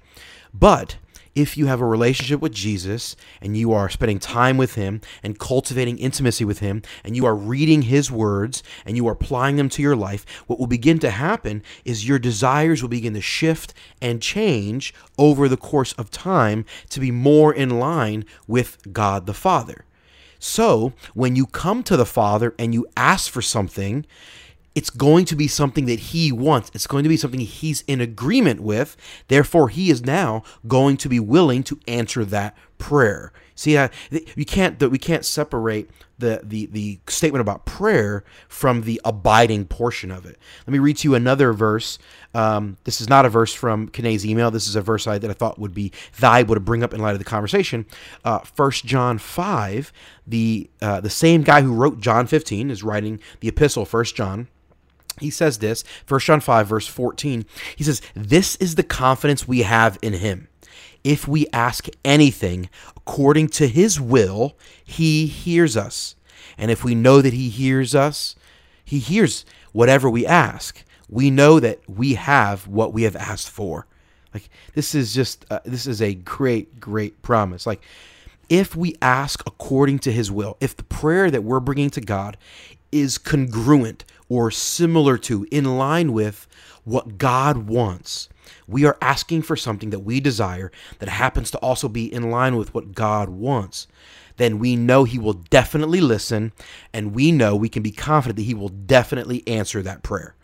But 0.55 0.97
if 1.37 1.57
you 1.57 1.67
have 1.67 1.81
a 1.81 1.87
relationship 1.87 2.41
with 2.41 2.53
Jesus 2.53 3.15
and 3.41 3.57
you 3.57 3.73
are 3.73 3.91
spending 3.91 4.19
time 4.19 4.57
with 4.57 4.75
Him 4.75 5.03
and 5.23 5.39
cultivating 5.39 5.99
intimacy 5.99 6.45
with 6.45 6.59
Him 6.61 6.83
and 7.05 7.15
you 7.15 7.27
are 7.27 7.37
reading 7.37 7.83
His 7.83 8.11
words 8.11 8.63
and 8.85 8.97
you 8.97 9.07
are 9.07 9.13
applying 9.13 9.57
them 9.57 9.69
to 9.69 9.83
your 9.83 9.95
life, 9.95 10.25
what 10.47 10.59
will 10.59 10.67
begin 10.67 10.99
to 11.01 11.11
happen 11.11 11.63
is 11.85 12.09
your 12.09 12.19
desires 12.19 12.83
will 12.83 12.89
begin 12.89 13.15
to 13.15 13.21
shift 13.21 13.75
and 14.01 14.23
change 14.23 14.95
over 15.19 15.49
the 15.49 15.59
course 15.59 15.93
of 15.93 16.11
time 16.11 16.65
to 16.89 16.99
be 16.99 17.11
more 17.11 17.53
in 17.53 17.79
line 17.79 18.25
with 18.49 18.79
God 18.93 19.27
the 19.27 19.35
Father. 19.35 19.85
So, 20.39 20.93
when 21.15 21.37
you 21.37 21.47
come 21.47 21.83
to 21.85 21.97
the 21.97 22.07
Father 22.07 22.55
and 22.59 22.75
you 22.75 22.87
ask 22.97 23.31
for 23.31 23.43
something, 23.43 24.07
it's 24.77 24.91
going 24.91 25.25
to 25.25 25.35
be 25.35 25.49
something 25.49 25.87
that 25.87 25.99
he 25.99 26.31
wants. 26.31 26.71
It's 26.75 26.87
going 26.87 27.03
to 27.03 27.09
be 27.09 27.17
something 27.17 27.41
he's 27.41 27.81
in 27.89 28.01
agreement 28.01 28.61
with. 28.61 28.97
Therefore, 29.27 29.71
he 29.71 29.91
is 29.91 30.05
now 30.05 30.45
going 30.69 30.99
to 30.99 31.09
be 31.09 31.19
willing 31.19 31.65
to 31.65 31.81
answer 31.89 32.25
that 32.27 32.55
prayer. 32.79 33.33
See, 33.55 33.77
uh, 33.77 33.89
we 34.37 34.45
can't 34.45 34.79
we 34.91 34.99
can't 34.99 35.25
separate 35.25 35.89
the, 36.19 36.43
the 36.45 36.67
the 36.67 37.01
statement 37.09 37.41
about 37.41 37.65
prayer 37.65 38.23
from 38.49 38.83
the 38.83 39.01
abiding 39.03 39.65
portion 39.65 40.11
of 40.11 40.27
it. 40.27 40.39
Let 40.67 40.73
me 40.73 40.79
read 40.79 40.99
to 40.99 41.09
you 41.09 41.15
another 41.15 41.55
verse. 41.55 41.99
Um, 42.35 42.77
this 42.85 43.01
is 43.01 43.09
not 43.09 43.25
a 43.25 43.31
verse 43.31 43.55
from 43.55 43.89
Kene's 43.89 44.27
email. 44.27 44.51
This 44.51 44.69
is 44.69 44.77
a 44.77 44.83
verse 44.83 45.07
I, 45.07 45.17
that 45.17 45.31
I 45.31 45.33
thought 45.33 45.59
would 45.59 45.73
be 45.73 45.91
valuable 46.13 46.55
to 46.55 46.61
bring 46.61 46.83
up 46.83 46.93
in 46.93 47.01
light 47.01 47.13
of 47.13 47.19
the 47.19 47.25
conversation. 47.25 47.87
Uh, 48.25 48.41
First 48.41 48.85
John 48.85 49.17
five. 49.17 49.91
The 50.27 50.69
uh, 50.83 51.01
the 51.01 51.09
same 51.09 51.43
guy 51.43 51.63
who 51.63 51.73
wrote 51.73 51.99
John 52.01 52.27
fifteen 52.27 52.71
is 52.71 52.83
writing 52.83 53.21
the 53.41 53.49
epistle. 53.49 53.87
First 53.87 54.15
John 54.17 54.49
he 55.21 55.31
says 55.31 55.59
this, 55.59 55.85
1 56.09 56.21
John 56.21 56.41
5, 56.41 56.67
verse 56.67 56.87
14. 56.87 57.45
He 57.75 57.85
says, 57.85 58.03
This 58.15 58.57
is 58.57 58.75
the 58.75 58.83
confidence 58.83 59.49
we 59.49 59.63
have 59.63 59.99
in 60.03 60.15
him. 60.15 60.49
If 61.05 61.29
we 61.29 61.47
ask 61.53 61.87
anything 62.05 62.69
according 62.97 63.49
to 63.49 63.69
his 63.69 64.01
will, 64.01 64.57
he 64.85 65.27
hears 65.27 65.77
us. 65.77 66.17
And 66.59 66.71
if 66.71 66.85
we 66.85 66.95
know 66.95 67.23
that 67.23 67.33
he 67.33 67.49
hears 67.49 67.95
us, 67.95 68.35
he 68.85 68.99
hears 68.99 69.45
whatever 69.73 70.11
we 70.11 70.27
ask. 70.27 70.83
We 71.09 71.31
know 71.31 71.61
that 71.61 71.81
we 71.89 72.15
have 72.15 72.67
what 72.67 72.93
we 72.93 73.03
have 73.05 73.17
asked 73.17 73.51
for. 73.51 73.87
Like 74.35 74.49
this 74.75 74.95
is 74.95 75.15
just 75.15 75.47
uh, 75.51 75.61
this 75.65 75.87
is 75.87 76.03
a 76.03 76.15
great 76.15 76.81
great 76.81 77.23
promise. 77.23 77.67
Like 77.67 77.83
if 78.49 78.77
we 78.77 78.97
ask 79.01 79.43
according 79.47 80.01
to 80.01 80.13
his 80.13 80.31
will, 80.31 80.57
if 80.61 80.77
the 80.77 80.85
prayer 80.85 81.31
that 81.31 81.43
we're 81.43 81.61
bringing 81.61 81.91
to 81.91 82.01
God 82.01 82.37
is 82.93 83.19
congruent 83.19 84.05
or 84.29 84.51
similar 84.51 85.19
to, 85.19 85.47
in 85.51 85.79
line 85.79 86.13
with 86.13 86.47
what 86.85 87.19
God 87.19 87.69
wants. 87.69 88.29
We 88.67 88.85
are 88.85 88.97
asking 89.01 89.43
for 89.43 89.57
something 89.57 89.91
that 89.91 90.01
we 90.01 90.21
desire 90.21 90.71
that 90.99 91.09
happens 91.09 91.51
to 91.51 91.59
also 91.59 91.89
be 91.89 92.13
in 92.13 92.31
line 92.31 92.57
with 92.57 92.75
what 92.75 92.93
God 92.93 93.29
wants. 93.29 93.87
Then 94.37 94.59
we 94.59 94.77
know 94.77 95.05
He 95.05 95.19
will 95.19 95.33
definitely 95.33 96.01
listen, 96.01 96.53
and 96.93 97.15
we 97.15 97.33
know 97.33 97.57
we 97.57 97.69
can 97.69 97.83
be 97.83 97.91
confident 97.91 98.37
that 98.37 98.43
He 98.43 98.55
will 98.55 98.69
definitely 98.69 99.47
answer 99.47 99.83
that 99.83 100.03
prayer 100.03 100.37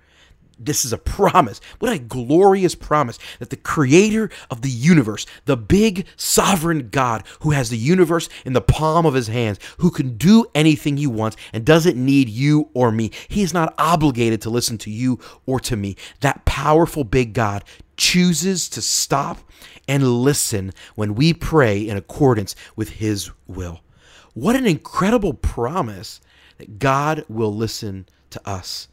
this 0.64 0.84
is 0.84 0.92
a 0.92 0.98
promise. 0.98 1.60
What 1.78 1.92
a 1.92 1.98
glorious 1.98 2.74
promise 2.74 3.18
that 3.38 3.50
the 3.50 3.56
creator 3.56 4.30
of 4.50 4.62
the 4.62 4.70
universe, 4.70 5.26
the 5.44 5.56
big 5.56 6.06
sovereign 6.16 6.88
God 6.90 7.24
who 7.40 7.50
has 7.50 7.70
the 7.70 7.78
universe 7.78 8.28
in 8.44 8.52
the 8.52 8.60
palm 8.60 9.06
of 9.06 9.14
his 9.14 9.28
hands, 9.28 9.58
who 9.78 9.90
can 9.90 10.16
do 10.16 10.46
anything 10.54 10.96
he 10.96 11.06
wants 11.06 11.36
and 11.52 11.64
doesn't 11.64 11.96
need 11.96 12.28
you 12.28 12.68
or 12.74 12.92
me. 12.92 13.10
He 13.28 13.42
is 13.42 13.54
not 13.54 13.74
obligated 13.78 14.40
to 14.42 14.50
listen 14.50 14.78
to 14.78 14.90
you 14.90 15.18
or 15.46 15.60
to 15.60 15.76
me. 15.76 15.96
That 16.20 16.44
powerful 16.44 17.04
big 17.04 17.32
God 17.32 17.64
chooses 17.96 18.68
to 18.70 18.82
stop 18.82 19.38
and 19.88 20.06
listen 20.22 20.72
when 20.94 21.14
we 21.14 21.32
pray 21.32 21.86
in 21.86 21.96
accordance 21.96 22.54
with 22.76 22.90
his 22.90 23.30
will. 23.46 23.80
What 24.34 24.56
an 24.56 24.66
incredible 24.66 25.34
promise 25.34 26.20
that 26.58 26.78
God 26.78 27.24
will 27.28 27.54
listen 27.54 28.06
to 28.30 28.48
us 28.48 28.88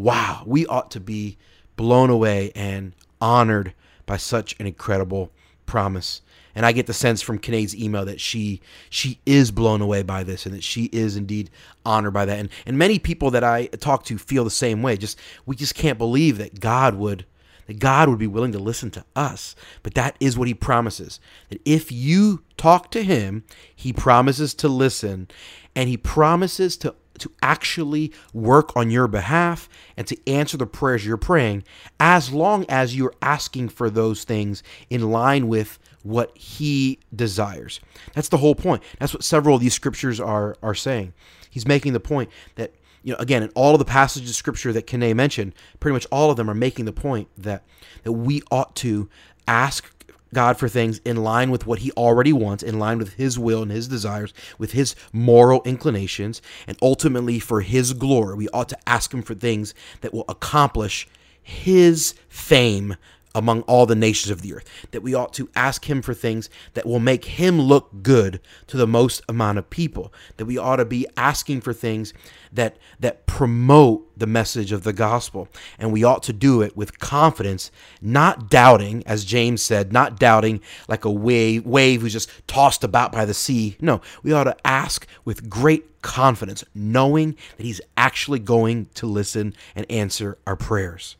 wow, 0.00 0.42
we 0.46 0.66
ought 0.66 0.90
to 0.92 1.00
be 1.00 1.36
blown 1.76 2.10
away 2.10 2.52
and 2.54 2.94
honored 3.20 3.74
by 4.06 4.16
such 4.16 4.58
an 4.58 4.66
incredible 4.66 5.30
promise. 5.66 6.22
And 6.54 6.66
I 6.66 6.72
get 6.72 6.86
the 6.86 6.92
sense 6.92 7.22
from 7.22 7.38
Kinney's 7.38 7.76
email 7.76 8.04
that 8.06 8.20
she 8.20 8.60
she 8.88 9.20
is 9.24 9.50
blown 9.50 9.80
away 9.80 10.02
by 10.02 10.24
this 10.24 10.46
and 10.46 10.54
that 10.54 10.64
she 10.64 10.86
is 10.86 11.16
indeed 11.16 11.48
honored 11.86 12.12
by 12.12 12.24
that. 12.24 12.38
And 12.38 12.48
and 12.66 12.76
many 12.76 12.98
people 12.98 13.30
that 13.30 13.44
I 13.44 13.66
talk 13.66 14.04
to 14.06 14.18
feel 14.18 14.42
the 14.42 14.50
same 14.50 14.82
way. 14.82 14.96
Just 14.96 15.18
we 15.46 15.54
just 15.54 15.74
can't 15.74 15.98
believe 15.98 16.38
that 16.38 16.58
God 16.60 16.96
would 16.96 17.24
that 17.66 17.78
God 17.78 18.08
would 18.08 18.18
be 18.18 18.26
willing 18.26 18.50
to 18.52 18.58
listen 18.58 18.90
to 18.92 19.04
us. 19.14 19.54
But 19.84 19.94
that 19.94 20.16
is 20.18 20.36
what 20.36 20.48
he 20.48 20.54
promises. 20.54 21.20
That 21.50 21.60
if 21.64 21.92
you 21.92 22.42
talk 22.56 22.90
to 22.90 23.04
him, 23.04 23.44
he 23.74 23.92
promises 23.92 24.54
to 24.54 24.68
listen 24.68 25.28
and 25.76 25.88
he 25.88 25.96
promises 25.96 26.76
to 26.78 26.96
to 27.20 27.32
actually 27.42 28.12
work 28.32 28.76
on 28.76 28.90
your 28.90 29.08
behalf 29.08 29.68
and 29.96 30.06
to 30.06 30.16
answer 30.26 30.56
the 30.56 30.66
prayers 30.66 31.06
you're 31.06 31.16
praying 31.16 31.64
as 31.98 32.32
long 32.32 32.64
as 32.68 32.96
you're 32.96 33.14
asking 33.22 33.68
for 33.68 33.90
those 33.90 34.24
things 34.24 34.62
in 34.88 35.10
line 35.10 35.48
with 35.48 35.78
what 36.02 36.36
he 36.36 36.98
desires. 37.14 37.80
That's 38.14 38.28
the 38.28 38.38
whole 38.38 38.54
point. 38.54 38.82
That's 38.98 39.14
what 39.14 39.24
several 39.24 39.56
of 39.56 39.60
these 39.60 39.74
scriptures 39.74 40.20
are 40.20 40.56
are 40.62 40.74
saying. 40.74 41.12
He's 41.50 41.66
making 41.66 41.92
the 41.92 42.00
point 42.00 42.30
that 42.54 42.72
you 43.02 43.12
know 43.12 43.18
again 43.18 43.42
in 43.42 43.50
all 43.50 43.74
of 43.74 43.78
the 43.78 43.84
passages 43.84 44.30
of 44.30 44.36
scripture 44.36 44.72
that 44.72 44.86
Kene 44.86 45.14
mentioned, 45.14 45.54
pretty 45.78 45.92
much 45.92 46.06
all 46.10 46.30
of 46.30 46.36
them 46.36 46.50
are 46.50 46.54
making 46.54 46.84
the 46.84 46.92
point 46.92 47.28
that 47.36 47.64
that 48.04 48.12
we 48.12 48.42
ought 48.50 48.74
to 48.76 49.08
ask 49.46 49.92
God 50.32 50.58
for 50.58 50.68
things 50.68 51.00
in 51.04 51.16
line 51.16 51.50
with 51.50 51.66
what 51.66 51.80
he 51.80 51.90
already 51.92 52.32
wants, 52.32 52.62
in 52.62 52.78
line 52.78 52.98
with 52.98 53.14
his 53.14 53.38
will 53.38 53.62
and 53.62 53.70
his 53.70 53.88
desires, 53.88 54.32
with 54.58 54.72
his 54.72 54.94
moral 55.12 55.62
inclinations, 55.64 56.40
and 56.66 56.78
ultimately 56.80 57.38
for 57.38 57.60
his 57.60 57.92
glory. 57.92 58.36
We 58.36 58.48
ought 58.50 58.68
to 58.70 58.78
ask 58.88 59.12
him 59.12 59.22
for 59.22 59.34
things 59.34 59.74
that 60.00 60.14
will 60.14 60.24
accomplish 60.28 61.08
his 61.42 62.14
fame 62.28 62.96
among 63.34 63.62
all 63.62 63.86
the 63.86 63.94
nations 63.94 64.30
of 64.30 64.42
the 64.42 64.54
earth. 64.54 64.68
That 64.90 65.02
we 65.02 65.14
ought 65.14 65.32
to 65.34 65.48
ask 65.54 65.88
him 65.88 66.02
for 66.02 66.14
things 66.14 66.50
that 66.74 66.86
will 66.86 67.00
make 67.00 67.24
him 67.24 67.60
look 67.60 68.02
good 68.02 68.40
to 68.68 68.76
the 68.76 68.86
most 68.86 69.22
amount 69.28 69.58
of 69.58 69.70
people. 69.70 70.12
That 70.36 70.46
we 70.46 70.58
ought 70.58 70.76
to 70.76 70.84
be 70.84 71.06
asking 71.16 71.60
for 71.60 71.72
things 71.72 72.12
that 72.52 72.76
that 72.98 73.26
promote 73.26 74.06
the 74.18 74.26
message 74.26 74.72
of 74.72 74.82
the 74.82 74.92
gospel. 74.92 75.48
And 75.78 75.92
we 75.92 76.04
ought 76.04 76.22
to 76.24 76.32
do 76.32 76.62
it 76.62 76.76
with 76.76 76.98
confidence, 76.98 77.70
not 78.00 78.50
doubting, 78.50 79.02
as 79.06 79.24
James 79.24 79.62
said, 79.62 79.92
not 79.92 80.18
doubting 80.18 80.60
like 80.88 81.04
a 81.04 81.10
wave 81.10 81.64
wave 81.66 82.02
who's 82.02 82.12
just 82.12 82.30
tossed 82.46 82.84
about 82.84 83.12
by 83.12 83.24
the 83.24 83.34
sea. 83.34 83.76
No, 83.80 84.00
we 84.22 84.32
ought 84.32 84.44
to 84.44 84.56
ask 84.64 85.06
with 85.24 85.48
great 85.48 86.02
confidence, 86.02 86.64
knowing 86.74 87.36
that 87.56 87.64
he's 87.64 87.80
actually 87.96 88.38
going 88.38 88.86
to 88.94 89.06
listen 89.06 89.54
and 89.74 89.90
answer 89.90 90.38
our 90.46 90.56
prayers. 90.56 91.16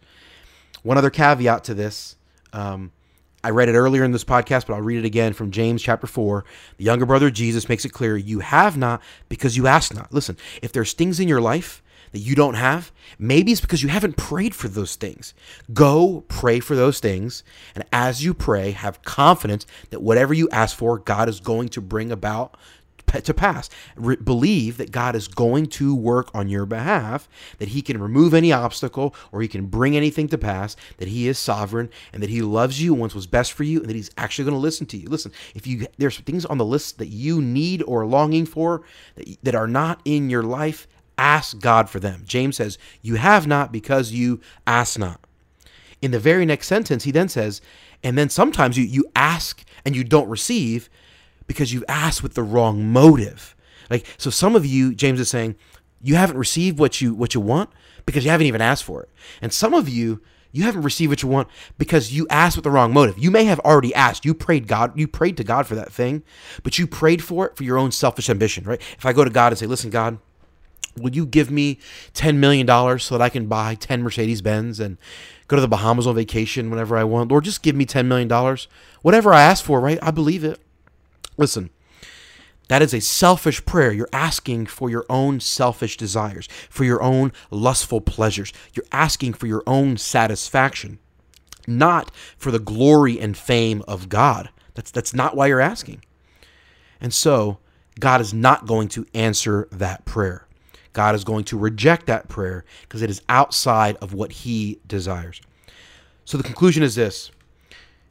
One 0.83 0.99
other 0.99 1.11
caveat 1.11 1.64
to 1.64 1.75
this. 1.75 2.16
Um, 2.53 2.93
I 3.43 3.51
read 3.51 3.71
it 3.71 3.75
earlier 3.75 4.05
in 4.05 4.12
this 4.12 4.25
podcast, 4.25 4.66
but 4.66 4.75
I'll 4.75 4.83
read 4.83 4.99
it 4.99 5.07
again 5.07 5.33
from 5.33 5.51
James 5.51 5.83
chapter 5.83 6.07
4. 6.07 6.45
The 6.77 6.85
younger 6.85 7.07
brother 7.07 7.31
Jesus 7.31 7.69
makes 7.69 7.85
it 7.85 7.90
clear 7.90 8.16
you 8.16 8.40
have 8.40 8.77
not 8.77 9.03
because 9.29 9.57
you 9.57 9.66
ask 9.66 9.95
not. 9.95 10.12
Listen, 10.12 10.37
if 10.61 10.73
there's 10.73 10.93
things 10.93 11.19
in 11.19 11.29
your 11.29 11.40
life 11.40 11.83
that 12.12 12.19
you 12.19 12.35
don't 12.35 12.55
have, 12.55 12.93
maybe 13.19 13.53
it's 13.53 13.61
because 13.61 13.83
you 13.83 13.88
haven't 13.88 14.16
prayed 14.16 14.55
for 14.55 14.69
those 14.69 14.95
things. 14.97 15.33
Go 15.73 16.25
pray 16.29 16.61
for 16.61 16.75
those 16.75 17.01
things. 17.01 17.43
And 17.75 17.85
as 17.93 18.23
you 18.23 18.35
pray, 18.35 18.73
have 18.73 19.03
confidence 19.03 19.64
that 19.90 20.03
whatever 20.03 20.35
you 20.35 20.49
ask 20.51 20.77
for, 20.77 20.99
God 20.99 21.29
is 21.29 21.40
going 21.40 21.69
to 21.71 21.81
bring 21.81 22.12
about 22.12 22.59
to 23.11 23.35
pass. 23.35 23.68
Re- 23.96 24.16
believe 24.16 24.77
that 24.77 24.90
God 24.90 25.14
is 25.14 25.29
going 25.29 25.66
to 25.66 25.94
work 25.94 26.31
on 26.35 26.49
your 26.49 26.66
behalf, 26.66 27.29
that 27.59 27.68
He 27.68 27.83
can 27.83 28.01
remove 28.01 28.35
any 28.35 28.53
obstacle 28.53 29.14
or 29.33 29.42
He 29.42 29.49
can 29.49 29.66
bring 29.66 29.96
anything 29.96 30.29
to 30.29 30.38
pass, 30.38 30.77
that 30.99 31.09
He 31.09 31.29
is 31.29 31.38
sovereign 31.38 31.90
and 32.12 32.23
that 32.23 32.31
He 32.31 32.42
loves 32.42 32.83
you, 32.83 32.92
and 32.92 33.01
wants 33.01 33.14
what's 33.14 33.27
best 33.27 33.53
for 33.53 33.64
you, 33.64 33.81
and 33.81 33.88
that 33.88 33.96
He's 33.96 34.11
actually 34.16 34.44
going 34.44 34.57
to 34.57 34.61
listen 34.61 34.87
to 34.87 34.96
you. 34.96 35.09
Listen, 35.09 35.33
if 35.55 35.66
you 35.66 35.87
there's 35.99 36.18
things 36.18 36.44
on 36.46 36.59
the 36.59 36.64
list 36.64 36.99
that 36.99 37.09
you 37.09 37.42
need 37.42 37.83
or 37.83 38.07
longing 38.07 38.46
for 38.46 38.83
that, 39.16 39.37
that 39.42 39.55
are 39.55 39.68
not 39.68 40.01
in 40.05 40.31
your 40.31 40.42
life, 40.42 40.87
ask 41.18 41.59
God 41.61 41.90
for 41.90 42.01
them. 42.01 42.23
James 42.25 42.57
says, 42.57 42.79
You 43.03 43.16
have 43.16 43.46
not 43.46 43.73
because 43.73 44.12
you 44.12 44.40
ask 44.66 44.99
not. 44.99 45.20
In 46.03 46.12
the 46.12 46.18
very 46.18 46.46
next 46.46 46.66
sentence, 46.66 47.05
he 47.05 47.11
then 47.11 47.29
says, 47.29 47.61
and 48.03 48.16
then 48.16 48.31
sometimes 48.31 48.79
you, 48.79 48.85
you 48.85 49.05
ask 49.14 49.64
and 49.85 49.94
you 49.94 50.05
don't 50.05 50.29
receive 50.29 50.88
because 51.50 51.72
you've 51.72 51.84
asked 51.88 52.22
with 52.22 52.34
the 52.34 52.44
wrong 52.44 52.92
motive. 52.92 53.56
Like 53.90 54.06
so 54.18 54.30
some 54.30 54.54
of 54.54 54.64
you 54.64 54.94
James 54.94 55.18
is 55.18 55.28
saying 55.28 55.56
you 56.00 56.14
haven't 56.14 56.36
received 56.36 56.78
what 56.78 57.00
you 57.00 57.12
what 57.12 57.34
you 57.34 57.40
want 57.40 57.70
because 58.06 58.24
you 58.24 58.30
haven't 58.30 58.46
even 58.46 58.60
asked 58.60 58.84
for 58.84 59.02
it. 59.02 59.08
And 59.42 59.52
some 59.52 59.74
of 59.74 59.88
you 59.88 60.22
you 60.52 60.62
haven't 60.62 60.82
received 60.82 61.10
what 61.10 61.24
you 61.24 61.28
want 61.28 61.48
because 61.76 62.12
you 62.12 62.24
asked 62.30 62.54
with 62.54 62.62
the 62.62 62.70
wrong 62.70 62.92
motive. 62.92 63.18
You 63.18 63.32
may 63.32 63.46
have 63.46 63.58
already 63.60 63.92
asked. 63.92 64.24
You 64.24 64.32
prayed 64.32 64.68
God, 64.68 64.96
you 64.96 65.08
prayed 65.08 65.36
to 65.38 65.44
God 65.44 65.66
for 65.66 65.74
that 65.74 65.90
thing, 65.90 66.22
but 66.62 66.78
you 66.78 66.86
prayed 66.86 67.20
for 67.20 67.46
it 67.46 67.56
for 67.56 67.64
your 67.64 67.76
own 67.76 67.90
selfish 67.90 68.30
ambition, 68.30 68.62
right? 68.62 68.80
If 68.96 69.04
I 69.04 69.12
go 69.12 69.24
to 69.24 69.30
God 69.30 69.50
and 69.50 69.58
say, 69.58 69.66
"Listen, 69.66 69.90
God, 69.90 70.18
will 70.96 71.10
you 71.10 71.26
give 71.26 71.50
me 71.50 71.80
10 72.14 72.38
million 72.38 72.64
dollars 72.64 73.02
so 73.02 73.18
that 73.18 73.24
I 73.24 73.28
can 73.28 73.46
buy 73.46 73.74
10 73.74 74.04
Mercedes 74.04 74.40
Benz 74.40 74.78
and 74.78 74.98
go 75.48 75.56
to 75.56 75.62
the 75.62 75.66
Bahamas 75.66 76.06
on 76.06 76.14
vacation 76.14 76.70
whenever 76.70 76.96
I 76.96 77.02
want, 77.02 77.32
Lord, 77.32 77.42
just 77.42 77.64
give 77.64 77.74
me 77.74 77.86
10 77.86 78.06
million 78.06 78.28
dollars." 78.28 78.68
Whatever 79.02 79.34
I 79.34 79.42
ask 79.42 79.64
for, 79.64 79.80
right? 79.80 79.98
I 80.00 80.12
believe 80.12 80.44
it. 80.44 80.60
Listen, 81.40 81.70
that 82.68 82.83
is 82.83 82.92
a 82.92 83.00
selfish 83.00 83.64
prayer. 83.64 83.90
You're 83.92 84.11
asking 84.12 84.66
for 84.66 84.90
your 84.90 85.07
own 85.09 85.40
selfish 85.40 85.96
desires, 85.96 86.48
for 86.68 86.85
your 86.85 87.03
own 87.03 87.33
lustful 87.50 88.03
pleasures. 88.03 88.53
You're 88.74 88.85
asking 88.92 89.33
for 89.33 89.46
your 89.46 89.62
own 89.66 89.96
satisfaction, 89.96 90.98
not 91.66 92.14
for 92.37 92.50
the 92.50 92.59
glory 92.59 93.18
and 93.18 93.37
fame 93.37 93.83
of 93.88 94.11
God. 94.11 94.50
That's, 94.74 94.90
that's 94.90 95.14
not 95.14 95.35
why 95.35 95.46
you're 95.46 95.62
asking. 95.62 96.05
And 97.00 97.14
so, 97.14 97.59
God 97.98 98.20
is 98.20 98.35
not 98.35 98.66
going 98.66 98.88
to 98.88 99.07
answer 99.14 99.66
that 99.72 100.05
prayer. 100.05 100.46
God 100.92 101.14
is 101.14 101.24
going 101.24 101.44
to 101.44 101.59
reject 101.59 102.05
that 102.07 102.29
prayer 102.29 102.66
because 102.83 103.00
it 103.00 103.09
is 103.09 103.22
outside 103.31 103.96
of 103.96 104.12
what 104.12 104.31
He 104.31 104.79
desires. 104.87 105.40
So, 106.26 106.37
the 106.37 106.44
conclusion 106.44 106.83
is 106.83 106.96
this 106.96 107.31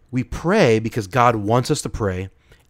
we 0.10 0.24
pray 0.24 0.80
because 0.80 1.06
God 1.06 1.36
wants 1.36 1.70
us 1.70 1.84
to 1.84 1.90
pray 1.90 2.30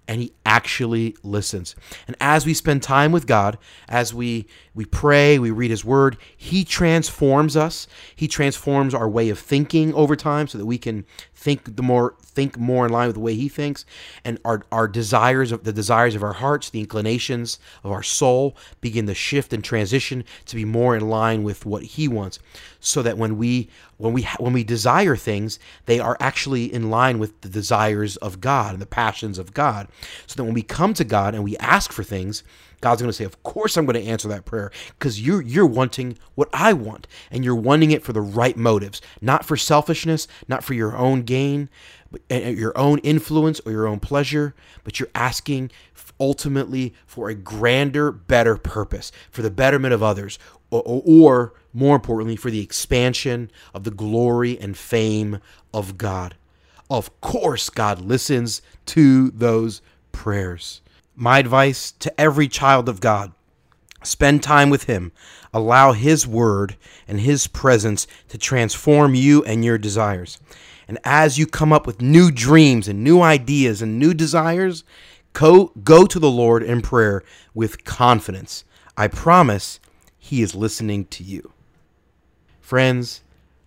and 0.09 0.23
he 0.23 0.33
actually 0.49 1.15
listens. 1.21 1.75
And 2.07 2.17
as 2.19 2.43
we 2.43 2.55
spend 2.55 2.81
time 2.81 3.11
with 3.11 3.27
God, 3.27 3.59
as 3.87 4.15
we 4.15 4.47
we 4.73 4.83
pray, 4.85 5.37
we 5.37 5.51
read 5.51 5.71
his 5.71 5.85
word, 5.85 6.17
he 6.35 6.63
transforms 6.63 7.55
us. 7.55 7.85
He 8.15 8.27
transforms 8.27 8.93
our 8.93 9.07
way 9.07 9.29
of 9.29 9.37
thinking 9.37 9.93
over 9.93 10.15
time 10.15 10.47
so 10.47 10.57
that 10.57 10.65
we 10.65 10.77
can 10.77 11.05
think 11.35 11.75
the 11.75 11.83
more 11.83 12.15
think 12.21 12.57
more 12.57 12.85
in 12.85 12.91
line 12.91 13.07
with 13.07 13.15
the 13.15 13.21
way 13.21 13.33
he 13.33 13.47
thinks 13.47 13.85
and 14.25 14.39
our 14.43 14.61
our 14.71 14.87
desires 14.87 15.51
of 15.51 15.63
the 15.63 15.73
desires 15.73 16.15
of 16.15 16.23
our 16.23 16.33
hearts, 16.33 16.69
the 16.69 16.79
inclinations 16.79 17.59
of 17.83 17.91
our 17.91 18.03
soul 18.03 18.57
begin 18.81 19.05
to 19.05 19.13
shift 19.13 19.53
and 19.53 19.63
transition 19.63 20.23
to 20.45 20.55
be 20.55 20.65
more 20.65 20.95
in 20.95 21.09
line 21.09 21.43
with 21.43 21.65
what 21.65 21.83
he 21.83 22.07
wants 22.07 22.39
so 22.79 23.01
that 23.01 23.17
when 23.17 23.37
we 23.37 23.69
when 23.97 24.13
we 24.13 24.23
when 24.39 24.53
we 24.53 24.63
desire 24.63 25.15
things, 25.15 25.59
they 25.85 25.99
are 25.99 26.17
actually 26.19 26.73
in 26.73 26.89
line 26.89 27.19
with 27.19 27.41
the 27.41 27.49
desires 27.49 28.15
of 28.17 28.39
God 28.39 28.73
and 28.73 28.81
the 28.81 28.85
passions 28.85 29.37
of 29.37 29.53
God. 29.53 29.87
So 30.25 30.38
that 30.39 30.45
when 30.45 30.53
we 30.53 30.63
come 30.63 30.93
to 30.95 31.03
God 31.03 31.35
and 31.35 31.43
we 31.43 31.57
ask 31.57 31.91
for 31.91 32.03
things, 32.03 32.43
God's 32.81 33.01
going 33.01 33.09
to 33.09 33.13
say, 33.13 33.25
"Of 33.25 33.43
course 33.43 33.77
I'm 33.77 33.85
going 33.85 34.01
to 34.01 34.09
answer 34.09 34.27
that 34.29 34.45
prayer 34.45 34.71
because 34.97 35.21
you're 35.21 35.41
you're 35.41 35.65
wanting 35.65 36.17
what 36.35 36.49
I 36.53 36.73
want 36.73 37.07
and 37.29 37.43
you're 37.43 37.55
wanting 37.55 37.91
it 37.91 38.03
for 38.03 38.13
the 38.13 38.21
right 38.21 38.57
motives, 38.57 39.01
not 39.21 39.45
for 39.45 39.57
selfishness, 39.57 40.27
not 40.47 40.63
for 40.63 40.73
your 40.73 40.95
own 40.95 41.23
gain, 41.23 41.69
but 42.11 42.21
your 42.29 42.77
own 42.77 42.99
influence 42.99 43.59
or 43.65 43.71
your 43.71 43.87
own 43.87 43.99
pleasure, 43.99 44.55
but 44.83 44.99
you're 44.99 45.09
asking 45.13 45.71
ultimately 46.19 46.93
for 47.05 47.29
a 47.29 47.35
grander, 47.35 48.11
better 48.11 48.57
purpose, 48.57 49.11
for 49.31 49.41
the 49.41 49.51
betterment 49.51 49.93
of 49.93 50.03
others, 50.03 50.39
or, 50.71 50.81
or 50.85 51.53
more 51.73 51.95
importantly, 51.95 52.35
for 52.35 52.51
the 52.51 52.61
expansion 52.61 53.51
of 53.73 53.83
the 53.83 53.91
glory 53.91 54.59
and 54.59 54.77
fame 54.77 55.39
of 55.73 55.97
God. 55.97 56.35
Of 56.89 57.21
course, 57.21 57.69
God 57.69 58.01
listens 58.01 58.61
to 58.87 59.29
those 59.29 59.81
prayers. 60.11 60.81
My 61.15 61.39
advice 61.39 61.91
to 61.99 62.19
every 62.19 62.47
child 62.47 62.87
of 62.87 63.01
God 63.01 63.33
spend 64.03 64.43
time 64.43 64.69
with 64.69 64.85
Him. 64.85 65.11
Allow 65.53 65.93
His 65.93 66.27
Word 66.27 66.75
and 67.07 67.19
His 67.19 67.47
presence 67.47 68.07
to 68.29 68.37
transform 68.37 69.15
you 69.15 69.43
and 69.43 69.65
your 69.65 69.77
desires. 69.77 70.39
And 70.87 70.97
as 71.03 71.37
you 71.37 71.45
come 71.45 71.71
up 71.71 71.85
with 71.85 72.01
new 72.01 72.31
dreams 72.31 72.87
and 72.87 73.03
new 73.03 73.21
ideas 73.21 73.81
and 73.81 73.99
new 73.99 74.13
desires, 74.13 74.83
go, 75.33 75.71
go 75.83 76.05
to 76.05 76.19
the 76.19 76.31
Lord 76.31 76.63
in 76.63 76.81
prayer 76.81 77.23
with 77.53 77.83
confidence. 77.85 78.63
I 78.97 79.07
promise 79.07 79.79
He 80.17 80.41
is 80.41 80.55
listening 80.55 81.05
to 81.05 81.23
you. 81.23 81.51
Friends, 82.61 83.21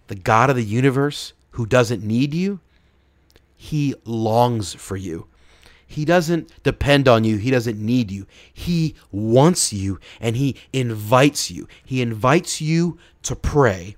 the 0.09 0.15
God 0.15 0.51
of 0.51 0.57
the 0.57 0.65
universe 0.65 1.33
who 1.53 1.67
doesn't 1.67 2.03
need 2.03 2.35
you, 2.35 2.61
He 3.57 3.95
longs 4.05 4.75
for 4.75 4.97
you. 4.97 5.27
He 5.93 6.07
doesn't 6.07 6.51
depend 6.63 7.07
on 7.07 7.23
you. 7.23 7.37
He 7.37 7.51
doesn't 7.51 7.79
need 7.79 8.11
you. 8.11 8.27
He 8.53 8.95
wants 9.11 9.75
you 9.75 10.01
and 10.21 10.37
he 10.37 10.57
invites 10.73 11.51
you. 11.51 11.69
He 11.85 12.01
invites 12.01 12.63
you 12.63 12.99
to 13.25 13.37
pray 13.37 13.97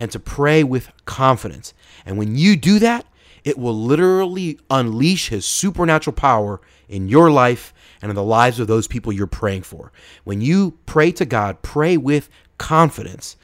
and 0.00 0.10
to 0.10 0.18
pray 0.18 0.64
with 0.64 0.90
confidence. 1.04 1.74
And 2.04 2.18
when 2.18 2.36
you 2.36 2.56
do 2.56 2.80
that, 2.80 3.06
it 3.44 3.56
will 3.56 3.74
literally 3.74 4.58
unleash 4.68 5.28
his 5.28 5.46
supernatural 5.46 6.14
power 6.14 6.60
in 6.88 7.08
your 7.08 7.30
life 7.30 7.72
and 8.00 8.10
in 8.10 8.16
the 8.16 8.22
lives 8.24 8.58
of 8.58 8.66
those 8.66 8.88
people 8.88 9.12
you're 9.12 9.28
praying 9.28 9.62
for. 9.62 9.92
When 10.24 10.40
you 10.40 10.76
pray 10.86 11.12
to 11.12 11.24
God, 11.24 11.62
pray 11.62 11.96
with 11.96 12.28
confidence, 12.58 13.36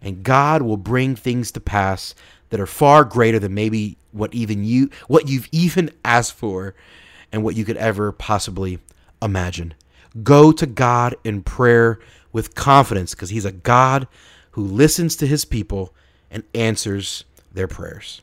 and 0.00 0.22
God 0.22 0.62
will 0.62 0.76
bring 0.76 1.16
things 1.16 1.50
to 1.52 1.60
pass 1.60 2.14
that 2.50 2.60
are 2.60 2.66
far 2.66 3.04
greater 3.04 3.40
than 3.40 3.54
maybe 3.54 3.96
what 4.12 4.32
even 4.32 4.64
you 4.64 4.90
what 5.08 5.28
you've 5.28 5.48
even 5.50 5.90
asked 6.04 6.34
for 6.34 6.76
and 7.34 7.42
what 7.42 7.56
you 7.56 7.64
could 7.64 7.76
ever 7.78 8.12
possibly 8.12 8.78
imagine. 9.20 9.74
Go 10.22 10.52
to 10.52 10.66
God 10.66 11.16
in 11.24 11.42
prayer 11.42 11.98
with 12.32 12.54
confidence 12.54 13.12
because 13.12 13.30
He's 13.30 13.44
a 13.44 13.50
God 13.50 14.06
who 14.52 14.62
listens 14.62 15.16
to 15.16 15.26
His 15.26 15.44
people 15.44 15.92
and 16.30 16.44
answers 16.54 17.24
their 17.52 17.66
prayers. 17.66 18.22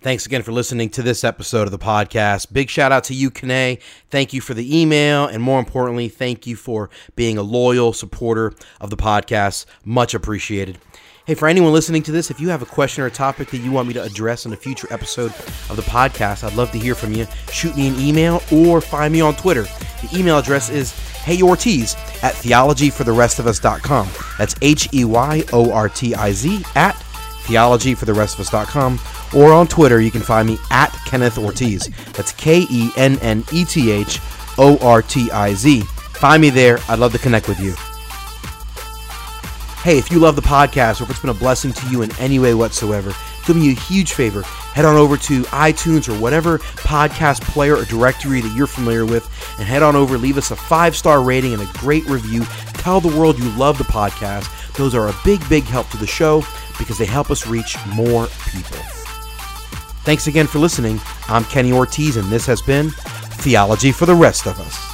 Thanks 0.00 0.24
again 0.24 0.42
for 0.42 0.50
listening 0.50 0.88
to 0.90 1.02
this 1.02 1.24
episode 1.24 1.64
of 1.64 1.72
the 1.72 1.78
podcast. 1.78 2.54
Big 2.54 2.70
shout 2.70 2.90
out 2.90 3.04
to 3.04 3.14
you, 3.14 3.30
Kane. 3.30 3.76
Thank 4.08 4.32
you 4.32 4.40
for 4.40 4.54
the 4.54 4.80
email. 4.80 5.26
And 5.26 5.42
more 5.42 5.58
importantly, 5.58 6.08
thank 6.08 6.46
you 6.46 6.56
for 6.56 6.88
being 7.14 7.36
a 7.36 7.42
loyal 7.42 7.92
supporter 7.92 8.54
of 8.80 8.88
the 8.88 8.96
podcast. 8.96 9.66
Much 9.84 10.14
appreciated. 10.14 10.78
Hey, 11.24 11.34
for 11.34 11.46
anyone 11.46 11.72
listening 11.72 12.02
to 12.02 12.10
this, 12.10 12.32
if 12.32 12.40
you 12.40 12.48
have 12.48 12.62
a 12.62 12.66
question 12.66 13.04
or 13.04 13.06
a 13.06 13.10
topic 13.10 13.48
that 13.50 13.58
you 13.58 13.70
want 13.70 13.86
me 13.86 13.94
to 13.94 14.02
address 14.02 14.44
in 14.44 14.52
a 14.52 14.56
future 14.56 14.88
episode 14.90 15.32
of 15.70 15.76
the 15.76 15.82
podcast, 15.82 16.42
I'd 16.42 16.56
love 16.56 16.72
to 16.72 16.80
hear 16.80 16.96
from 16.96 17.12
you. 17.12 17.28
Shoot 17.52 17.76
me 17.76 17.86
an 17.86 17.94
email 18.00 18.42
or 18.50 18.80
find 18.80 19.12
me 19.12 19.20
on 19.20 19.36
Twitter. 19.36 19.62
The 19.62 20.08
email 20.12 20.38
address 20.38 20.68
is 20.68 20.92
heyortiz 20.92 21.94
at 22.24 22.34
theologyfortherestofus.com. 22.34 24.08
That's 24.36 24.56
H 24.62 24.88
E 24.92 25.04
Y 25.04 25.44
O 25.52 25.70
R 25.70 25.88
T 25.88 26.12
I 26.16 26.32
Z 26.32 26.64
at 26.74 26.96
theologyfortherestofus.com, 27.44 29.00
or 29.36 29.52
on 29.52 29.68
Twitter, 29.68 30.00
you 30.00 30.10
can 30.10 30.22
find 30.22 30.48
me 30.48 30.58
at 30.70 30.90
Kenneth 31.06 31.38
Ortiz. 31.38 31.88
That's 32.14 32.32
K 32.32 32.66
E 32.68 32.90
N 32.96 33.20
N 33.20 33.44
E 33.52 33.64
T 33.64 33.92
H 33.92 34.18
O 34.58 34.76
R 34.82 35.02
T 35.02 35.30
I 35.30 35.54
Z. 35.54 35.82
Find 35.82 36.42
me 36.42 36.50
there. 36.50 36.80
I'd 36.88 36.98
love 36.98 37.12
to 37.12 37.18
connect 37.18 37.48
with 37.48 37.60
you. 37.60 37.74
Hey, 39.82 39.98
if 39.98 40.12
you 40.12 40.20
love 40.20 40.36
the 40.36 40.42
podcast 40.42 41.00
or 41.00 41.04
if 41.04 41.10
it's 41.10 41.18
been 41.18 41.30
a 41.30 41.34
blessing 41.34 41.72
to 41.72 41.88
you 41.88 42.02
in 42.02 42.16
any 42.20 42.38
way 42.38 42.54
whatsoever, 42.54 43.12
do 43.44 43.54
me 43.54 43.72
a 43.72 43.74
huge 43.74 44.12
favor. 44.12 44.42
Head 44.42 44.84
on 44.84 44.94
over 44.94 45.16
to 45.16 45.42
iTunes 45.42 46.08
or 46.08 46.16
whatever 46.20 46.58
podcast 46.58 47.40
player 47.40 47.76
or 47.76 47.84
directory 47.84 48.40
that 48.40 48.56
you're 48.56 48.68
familiar 48.68 49.04
with 49.04 49.24
and 49.58 49.66
head 49.66 49.82
on 49.82 49.96
over, 49.96 50.16
leave 50.16 50.38
us 50.38 50.52
a 50.52 50.56
five 50.56 50.94
star 50.94 51.20
rating 51.20 51.52
and 51.52 51.62
a 51.62 51.78
great 51.78 52.06
review. 52.06 52.44
Tell 52.74 53.00
the 53.00 53.16
world 53.18 53.40
you 53.40 53.50
love 53.56 53.76
the 53.76 53.82
podcast. 53.82 54.48
Those 54.76 54.94
are 54.94 55.08
a 55.08 55.14
big, 55.24 55.46
big 55.48 55.64
help 55.64 55.88
to 55.88 55.96
the 55.96 56.06
show 56.06 56.44
because 56.78 56.96
they 56.96 57.04
help 57.04 57.32
us 57.32 57.48
reach 57.48 57.76
more 57.88 58.28
people. 58.52 58.78
Thanks 60.04 60.28
again 60.28 60.46
for 60.46 60.60
listening. 60.60 61.00
I'm 61.26 61.44
Kenny 61.46 61.72
Ortiz, 61.72 62.16
and 62.16 62.30
this 62.30 62.46
has 62.46 62.62
been 62.62 62.90
Theology 62.90 63.90
for 63.90 64.06
the 64.06 64.14
Rest 64.14 64.46
of 64.46 64.60
Us. 64.60 64.91